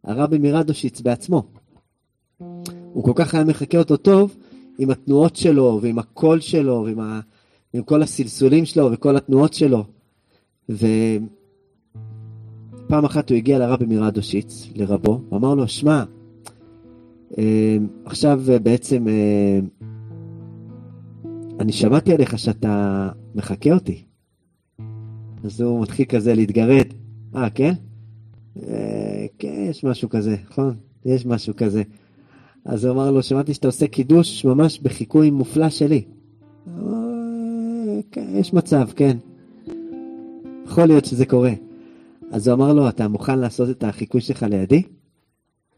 [0.03, 1.43] הרבי מרדושיץ בעצמו.
[2.93, 4.36] הוא כל כך היה מחקה אותו טוב,
[4.79, 7.19] עם התנועות שלו, ועם הקול שלו, ועם ה...
[7.73, 9.83] עם כל הסלסולים שלו, וכל התנועות שלו.
[10.69, 10.88] ו...
[12.88, 16.03] פעם אחת הוא הגיע לרבי מרדושיץ, לרבו, ואמר לו, שמע,
[17.38, 19.59] אה, עכשיו אה, בעצם אה,
[21.59, 24.03] אני שמעתי עליך שאתה מחקה אותי.
[25.43, 26.88] אז הוא מתחיל כזה להתגרד.
[27.36, 27.73] אה, כן?
[29.39, 30.75] כן, יש משהו כזה, נכון?
[31.05, 31.83] יש משהו כזה.
[32.65, 36.03] אז הוא אמר לו, שמעתי שאתה עושה קידוש ממש בחיקוי מופלא שלי.
[38.11, 39.17] כן, יש מצב, כן.
[40.65, 41.53] יכול להיות שזה קורה.
[42.31, 44.83] אז הוא אמר לו, אתה מוכן לעשות את החיקוי שלך לידי?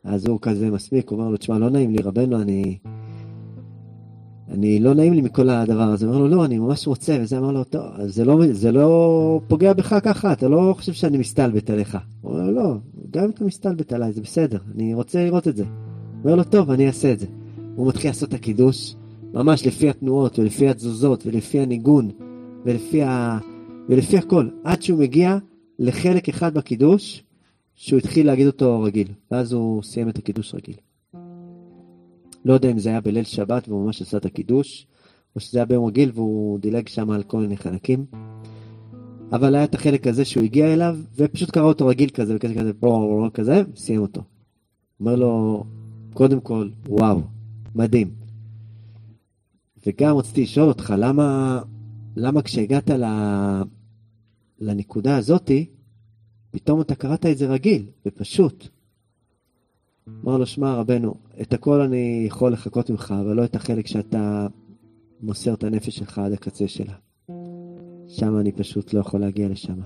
[0.04, 2.78] אז הוא כזה מסמיק, הוא אמר לו, תשמע, לא נעים לי, רבנו, אני...
[4.52, 6.06] אני, לא נעים לי מכל הדבר הזה.
[6.06, 9.74] אמר לו, לא, אני ממש רוצה, וזה אמר לו, טוב, זה לא, זה לא פוגע
[9.74, 11.98] בך ככה, אתה לא חושב שאני מסתלבט עליך.
[12.22, 12.76] הוא אומר לו, לא,
[13.12, 15.64] גם אם אתה מסתלבט עליי, זה בסדר, אני רוצה לראות את זה.
[16.24, 17.26] אומר לו, טוב, אני אעשה את זה.
[17.76, 18.96] הוא מתחיל לעשות את הקידוש,
[19.34, 22.12] ממש לפי התנועות, ולפי התזוזות, ולפי הניגון,
[22.66, 23.38] ולפי, ה...
[23.90, 25.38] ולפי הכל, עד שהוא מגיע
[25.80, 27.24] לחלק אחד בקידוש,
[27.76, 30.76] שהוא התחיל להגיד אותו רגיל, ואז הוא סיים את הקידוש רגיל.
[32.48, 34.88] לא יודע אם זה היה בליל שבת והוא ממש עשה את הקידוש,
[35.36, 38.06] או שזה היה ביום רגיל והוא דילג שם על כל מיני חלקים.
[39.32, 42.74] אבל היה את החלק הזה שהוא הגיע אליו, ופשוט קרא אותו רגיל כזה, וכזה כזה,
[42.74, 44.22] בואו, כזה, סיים אותו.
[45.00, 45.64] אומר לו,
[46.14, 47.22] קודם כל, וואו,
[47.76, 48.10] מדהים.
[49.88, 51.62] וגם רציתי לשאול אותך, למה,
[52.16, 53.06] למה כשהגעת ל...
[54.60, 55.66] לנקודה הזאתי,
[56.52, 58.77] פתאום אתה קראת את זה רגיל ופשוט.
[60.24, 64.48] אמר לו, שמע רבנו, את הכל אני יכול לחכות ממך, אבל לא את החלק שאתה
[65.22, 66.94] מוסר את הנפש שלך עד הקצה שלה.
[68.08, 69.80] שם אני פשוט לא יכול להגיע לשם.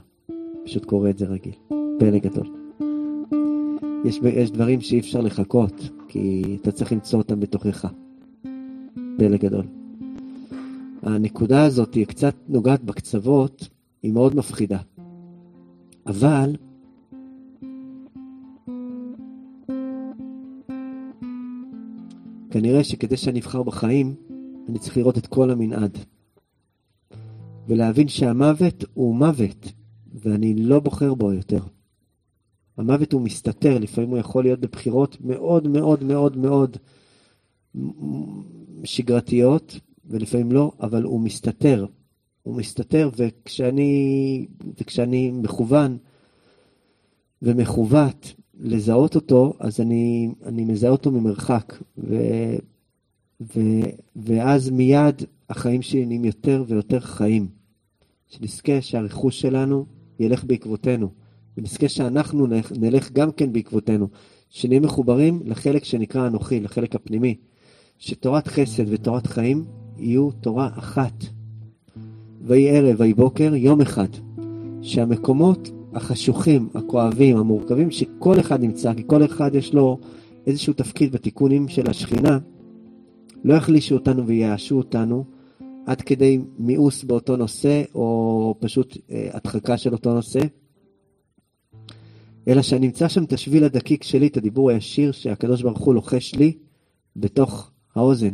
[0.66, 1.54] פשוט קורא את זה רגיל.
[2.00, 2.48] פלא גדול.
[4.06, 7.88] יש, יש דברים שאי אפשר לחכות, כי אתה צריך למצוא אותם בתוכך.
[9.18, 9.66] פלא גדול.
[11.04, 13.70] הנקודה הזאת היא קצת נוגעת בקצוות,
[14.04, 14.80] היא מאוד מפחידה.
[16.08, 16.56] אבל
[22.52, 24.16] כנראה שכדי שאני אבחר בחיים,
[24.70, 25.98] אני צריך לראות את כל המנעד.
[27.68, 29.72] ולהבין שהמוות הוא מוות,
[30.14, 31.60] ואני לא בוחר בו יותר.
[32.78, 36.78] המוות הוא מסתתר, לפעמים הוא יכול להיות בבחירות מאוד מאוד מאוד מאוד
[38.84, 41.86] שגרתיות, ולפעמים לא, אבל הוא מסתתר.
[42.44, 44.48] הוא מסתתר, וכשאני,
[44.80, 45.98] וכשאני מכוון
[47.42, 52.16] ומכוות לזהות אותו, אז אני, אני מזהה אותו ממרחק, ו,
[53.42, 53.60] ו,
[54.16, 57.48] ואז מיד החיים שלי נהיים יותר ויותר חיים.
[58.28, 59.86] שנזכה שהרכוש שלנו
[60.20, 61.10] ילך בעקבותינו,
[61.58, 62.48] ונזכה שאנחנו
[62.78, 64.08] נלך גם כן בעקבותינו,
[64.50, 67.36] שנהיה מחוברים לחלק שנקרא אנוכי, לחלק הפנימי,
[67.98, 69.66] שתורת חסד ותורת חיים
[69.98, 71.14] יהיו תורה אחת.
[72.42, 74.08] ויהי ערב ויהי בוקר, יום אחד,
[74.82, 80.00] שהמקומות החשוכים, הכואבים, המורכבים, שכל אחד נמצא, כי כל אחד יש לו
[80.48, 82.40] איזשהו תפקיד בתיקונים של השכינה,
[83.44, 85.26] לא יחלישו אותנו וייאשו אותנו
[85.86, 90.40] עד כדי מיאוס באותו נושא, או פשוט אה, הדחקה של אותו נושא,
[92.48, 96.36] אלא שאני אמצא שם את השביל הדקיק שלי, את הדיבור הישיר שהקדוש ברוך הוא לוחש
[96.36, 96.58] לי
[97.16, 98.34] בתוך האוזן.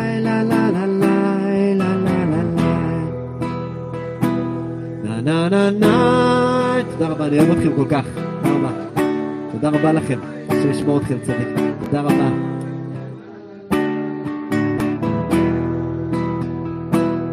[5.31, 8.05] נה נה נה, תודה רבה, אני אוהב אתכם כל כך,
[8.43, 8.71] תודה רבה.
[9.51, 11.47] תודה רבה לכם, אשר ישמור אתכם צדיק,
[11.85, 12.29] תודה רבה.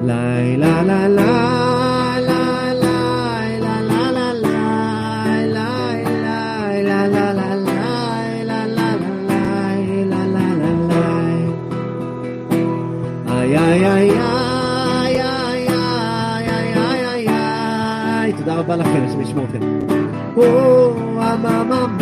[0.07, 1.28] לילה לילה.
[19.35, 19.47] もう
[20.37, 21.98] おーわまま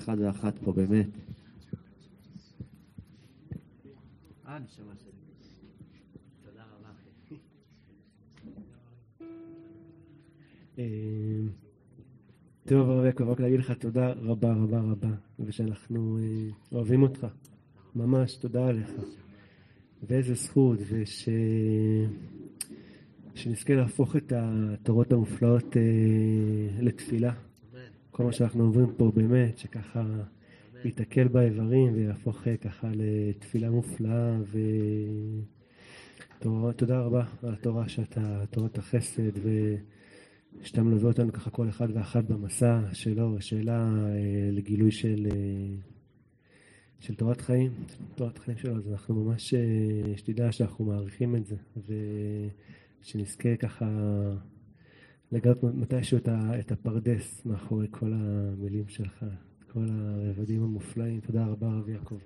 [0.00, 1.06] אחד ואחת פה, באמת.
[4.46, 5.10] אה, נשמה שלי.
[6.44, 7.34] תודה רבה, אחי.
[10.78, 10.84] אה,
[12.64, 17.26] טוב, יעקב, רק להגיד לך תודה רבה רבה רבה, ושאנחנו אה, אוהבים אותך.
[17.94, 18.90] ממש, תודה עליך.
[20.02, 21.28] ואיזה זכות, וש...
[23.34, 25.82] שנזכה להפוך את התורות המופלאות אה,
[26.80, 27.32] לתפילה.
[28.20, 30.04] כל מה שאנחנו עוברים פה באמת, שככה
[30.84, 34.36] ייתקל באיברים ויהפוך אה, ככה לתפילה מופלאה.
[36.40, 39.32] ותודה רבה על התורה שאתה, תורת החסד,
[40.62, 45.28] ושאתה מלווה אותנו ככה כל אחד ואחת במסע שלו, שאלה אה, לגילוי של...
[45.32, 45.74] אה,
[46.98, 47.72] של תורת חיים,
[48.14, 49.54] תורת חיים שלו, אז אנחנו ממש,
[50.16, 51.56] שתדע שאנחנו מעריכים את זה,
[53.02, 53.86] ושנזכה ככה
[55.32, 56.18] לגלות מתישהו
[56.60, 59.24] את, הפרדס מאחורי כל המילים שלך,
[59.72, 61.20] כל הרבדים המופלאים.
[61.20, 62.18] תודה רבה, רב יעקב.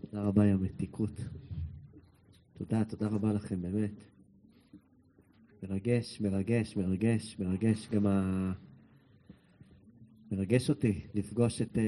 [0.00, 1.20] תודה רבה, יא מתיקות.
[2.58, 4.04] תודה, תודה רבה לכם, באמת.
[5.62, 7.88] מרגש, מרגש, מרגש, מרגש.
[7.88, 8.52] גם ה...
[10.32, 11.80] מרגש אותי לפגוש את uh,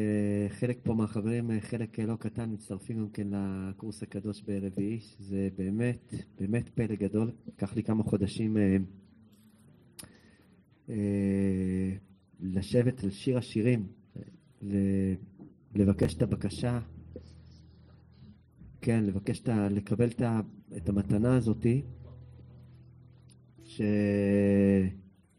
[0.48, 5.48] חלק פה מהחברים, uh, חלק uh, לא קטן, מצטרפים גם כן לקורס הקדוש ברביעי, שזה
[5.56, 7.32] באמת, באמת פלא גדול.
[7.48, 8.56] לקח לי כמה חודשים
[10.86, 10.90] uh,
[12.40, 13.86] לשבת על שיר השירים,
[15.72, 16.80] ולבקש את הבקשה,
[18.80, 19.68] כן, לבקש את ה...
[19.68, 20.40] לקבל את, ה...
[20.76, 21.82] את המתנה הזאתי,
[23.64, 23.80] ש...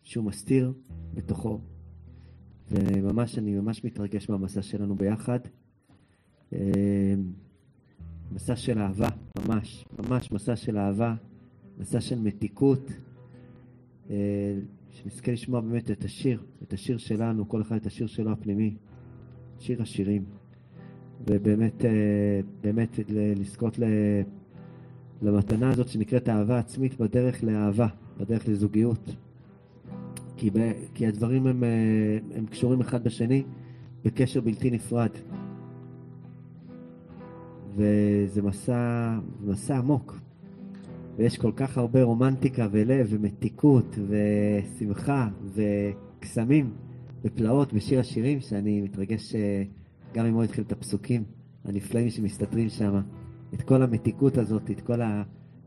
[0.03, 0.73] שהוא מסתיר
[1.13, 1.61] בתוכו.
[2.71, 5.39] וממש, אני ממש מתרגש מהמסע שלנו ביחד.
[8.31, 11.15] מסע של אהבה, ממש, ממש מסע של אהבה,
[11.77, 12.91] מסע של מתיקות,
[14.91, 18.75] שנזכה לשמוע באמת את השיר, את השיר שלנו, כל אחד את השיר שלו הפנימי,
[19.59, 20.25] שיר השירים,
[21.27, 21.85] ובאמת,
[22.61, 23.79] באמת לזכות
[25.21, 27.87] למתנה הזאת שנקראת אהבה עצמית בדרך לאהבה,
[28.17, 29.15] בדרך לזוגיות.
[30.39, 31.63] כי, ב, כי הדברים הם,
[32.35, 33.43] הם קשורים אחד בשני
[34.05, 35.09] בקשר בלתי נפרד.
[37.75, 40.19] וזה מסע, מסע עמוק.
[41.17, 46.73] ויש כל כך הרבה רומנטיקה ולב ומתיקות ושמחה וקסמים
[47.23, 49.35] ופלאות בשיר השירים, שאני מתרגש
[50.13, 51.23] גם אם הוא התחיל את הפסוקים
[51.65, 53.01] הנפלאים שמסתתרים שם.
[53.53, 54.99] את כל המתיקות הזאת, את כל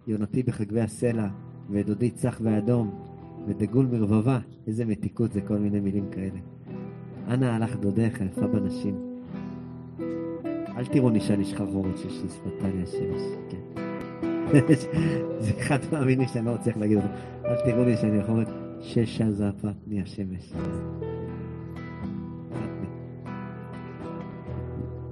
[0.06, 1.28] היונתי בחגבי הסלע,
[1.70, 3.11] ודודי צח ואדום,
[3.46, 6.38] ודגול מרבבה, איזה מתיקות זה כל מיני מילים כאלה.
[7.28, 9.12] אנא הלך דודך היפה בנשים.
[10.76, 13.82] אל תראוני שאני שחרחורת שיש לי שפתיים השמש, כן.
[15.40, 17.08] זה אחד מהמינים שאני לא רוצה להגיד אותו.
[17.44, 18.44] אל תראו לי שאני יכול
[18.80, 20.52] ששה זפה פני השמש.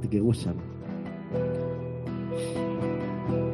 [0.01, 0.55] תגרו שם.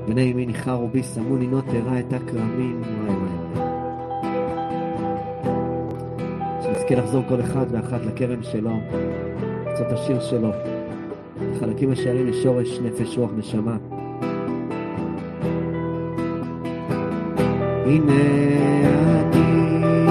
[0.07, 3.26] בני ימי ניחרו בי, שמוני נוט הראה את הכרמים, וואי
[6.89, 8.71] שנזכה לחזור כל אחד ואחת לכרם שלו,
[9.73, 10.51] קצות השיר שלו,
[11.61, 13.77] חלקים השערים לשורש נפש רוח נשמה.
[17.87, 18.13] הנה
[19.33, 20.06] אני,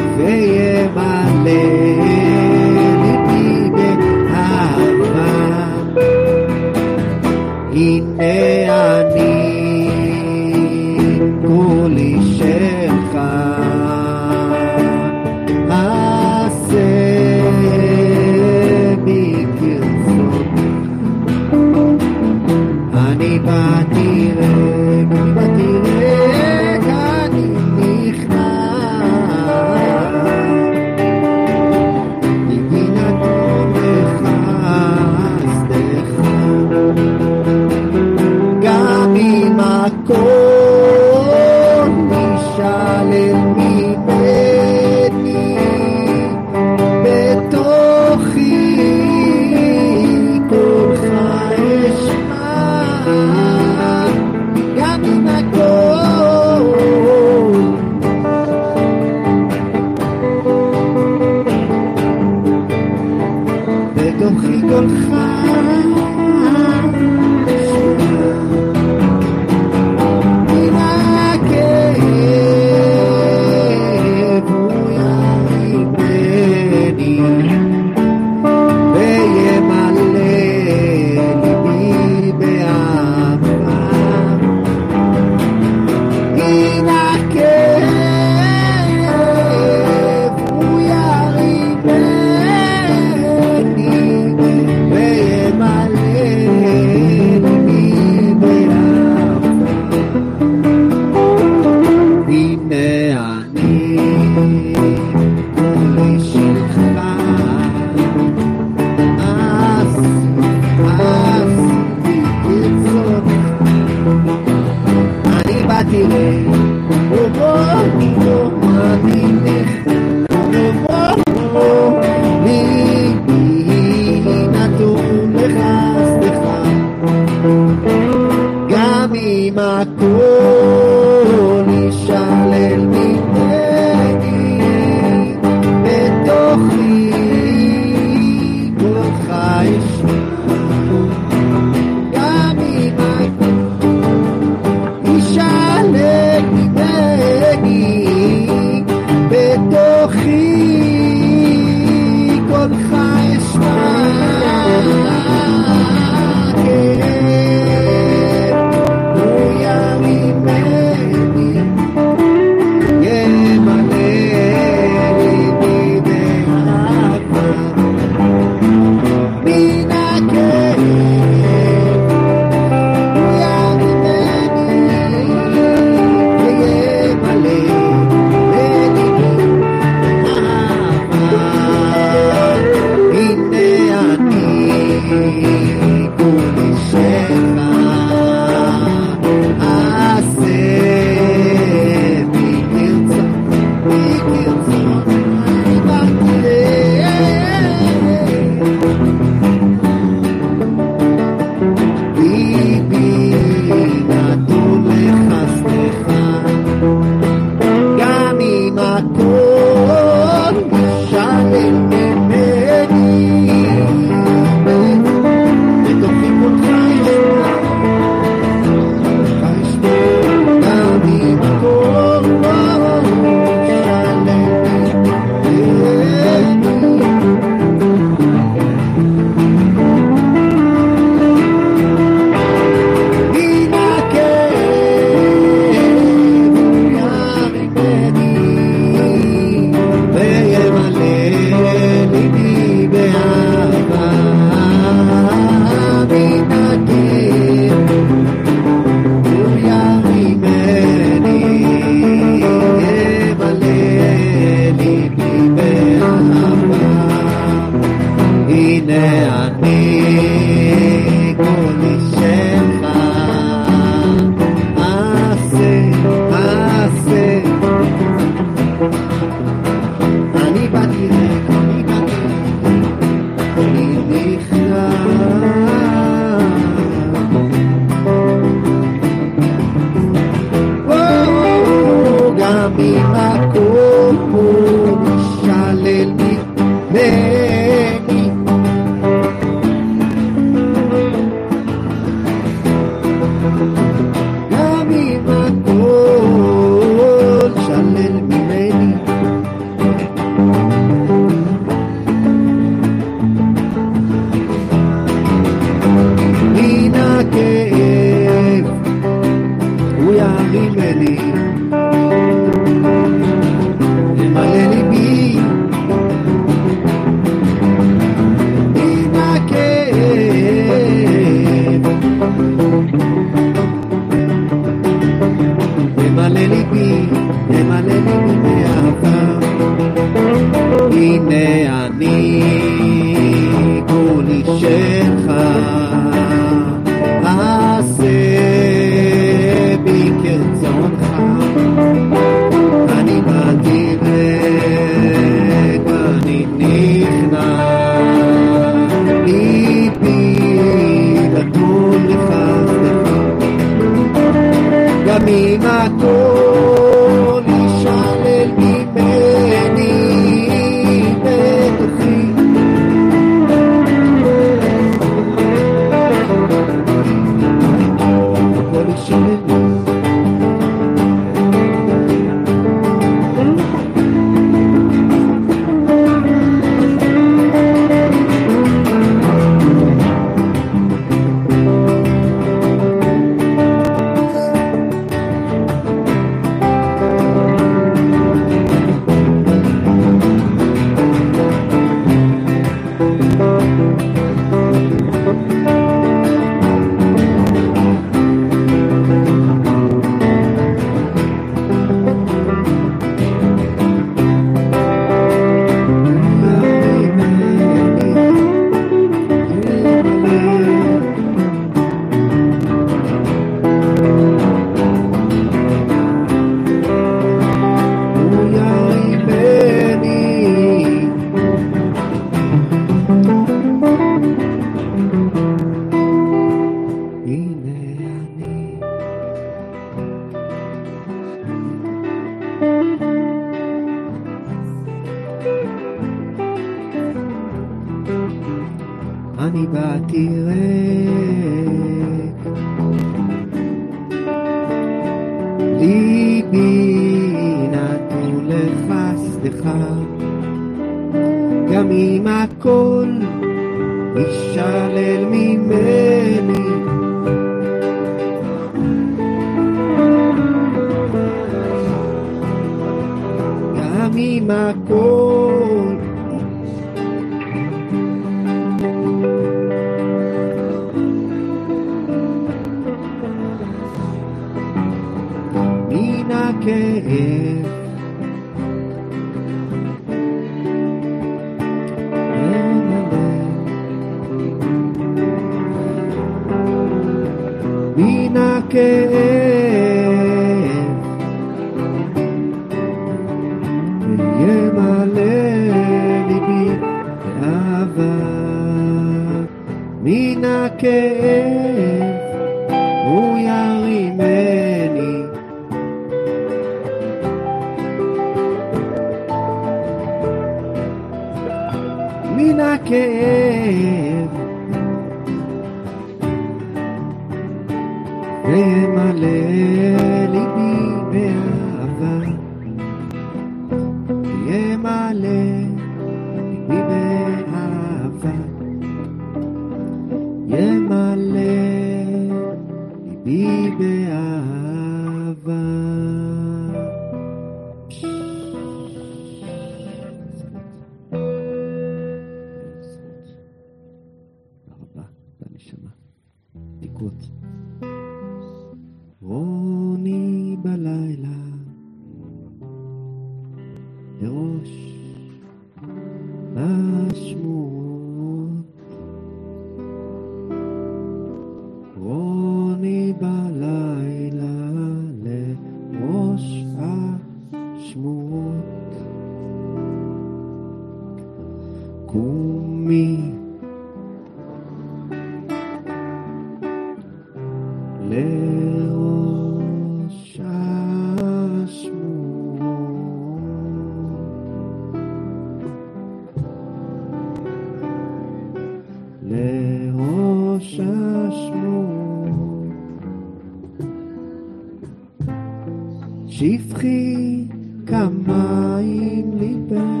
[596.41, 597.43] שפכי
[597.87, 600.00] כמים ליבך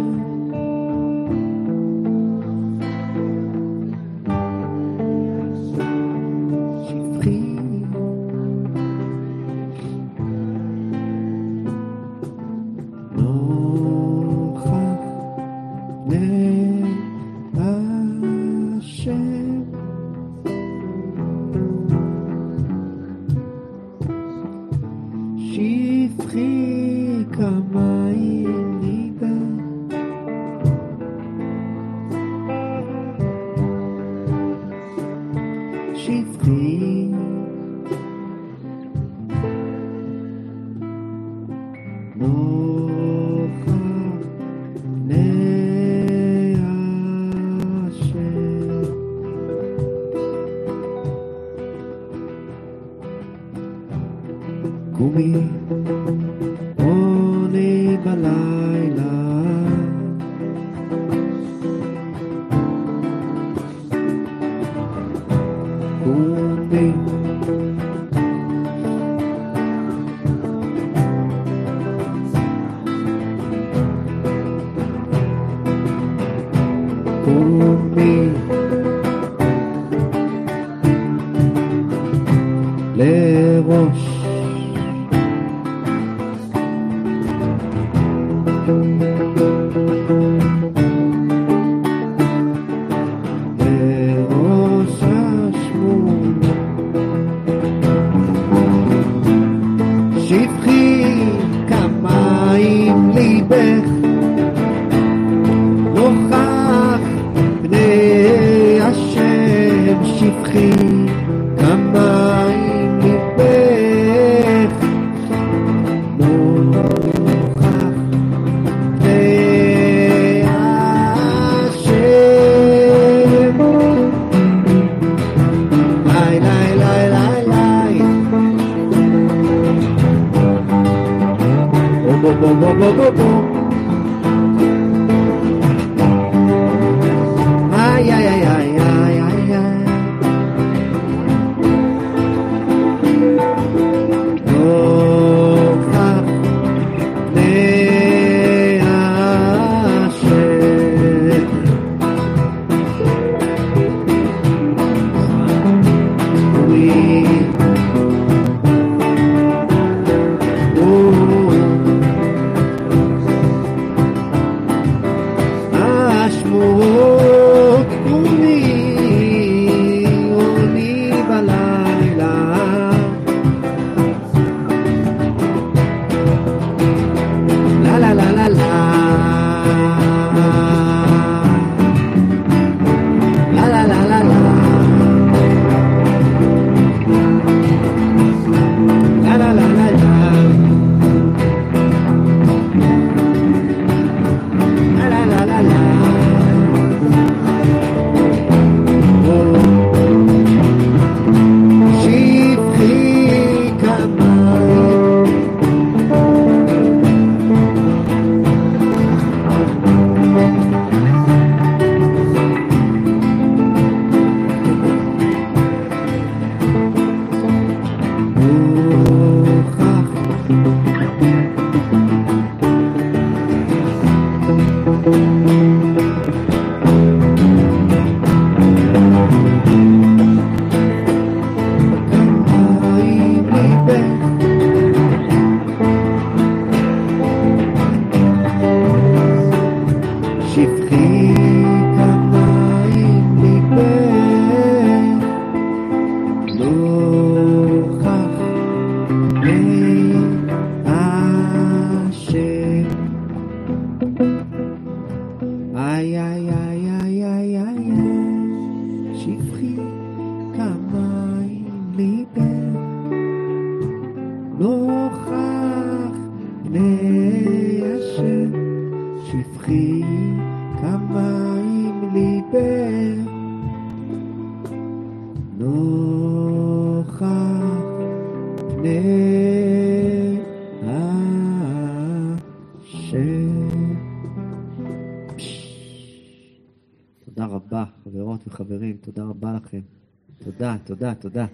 [290.92, 291.46] תודה, תודה.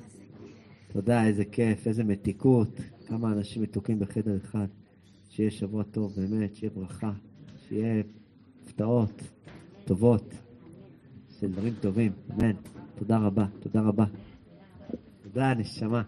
[0.92, 2.80] תודה, איזה כיף, איזה מתיקות.
[3.06, 4.66] כמה אנשים מתוקים בחדר אחד.
[5.28, 7.12] שיהיה שבוע טוב, באמת, שיהיה ברכה,
[7.68, 8.02] שיהיה
[8.62, 9.22] הפתעות
[9.84, 10.34] טובות,
[11.40, 12.52] של דברים טובים, אמן.
[12.94, 14.04] תודה רבה, תודה רבה.
[15.22, 16.02] תודה, נשמה.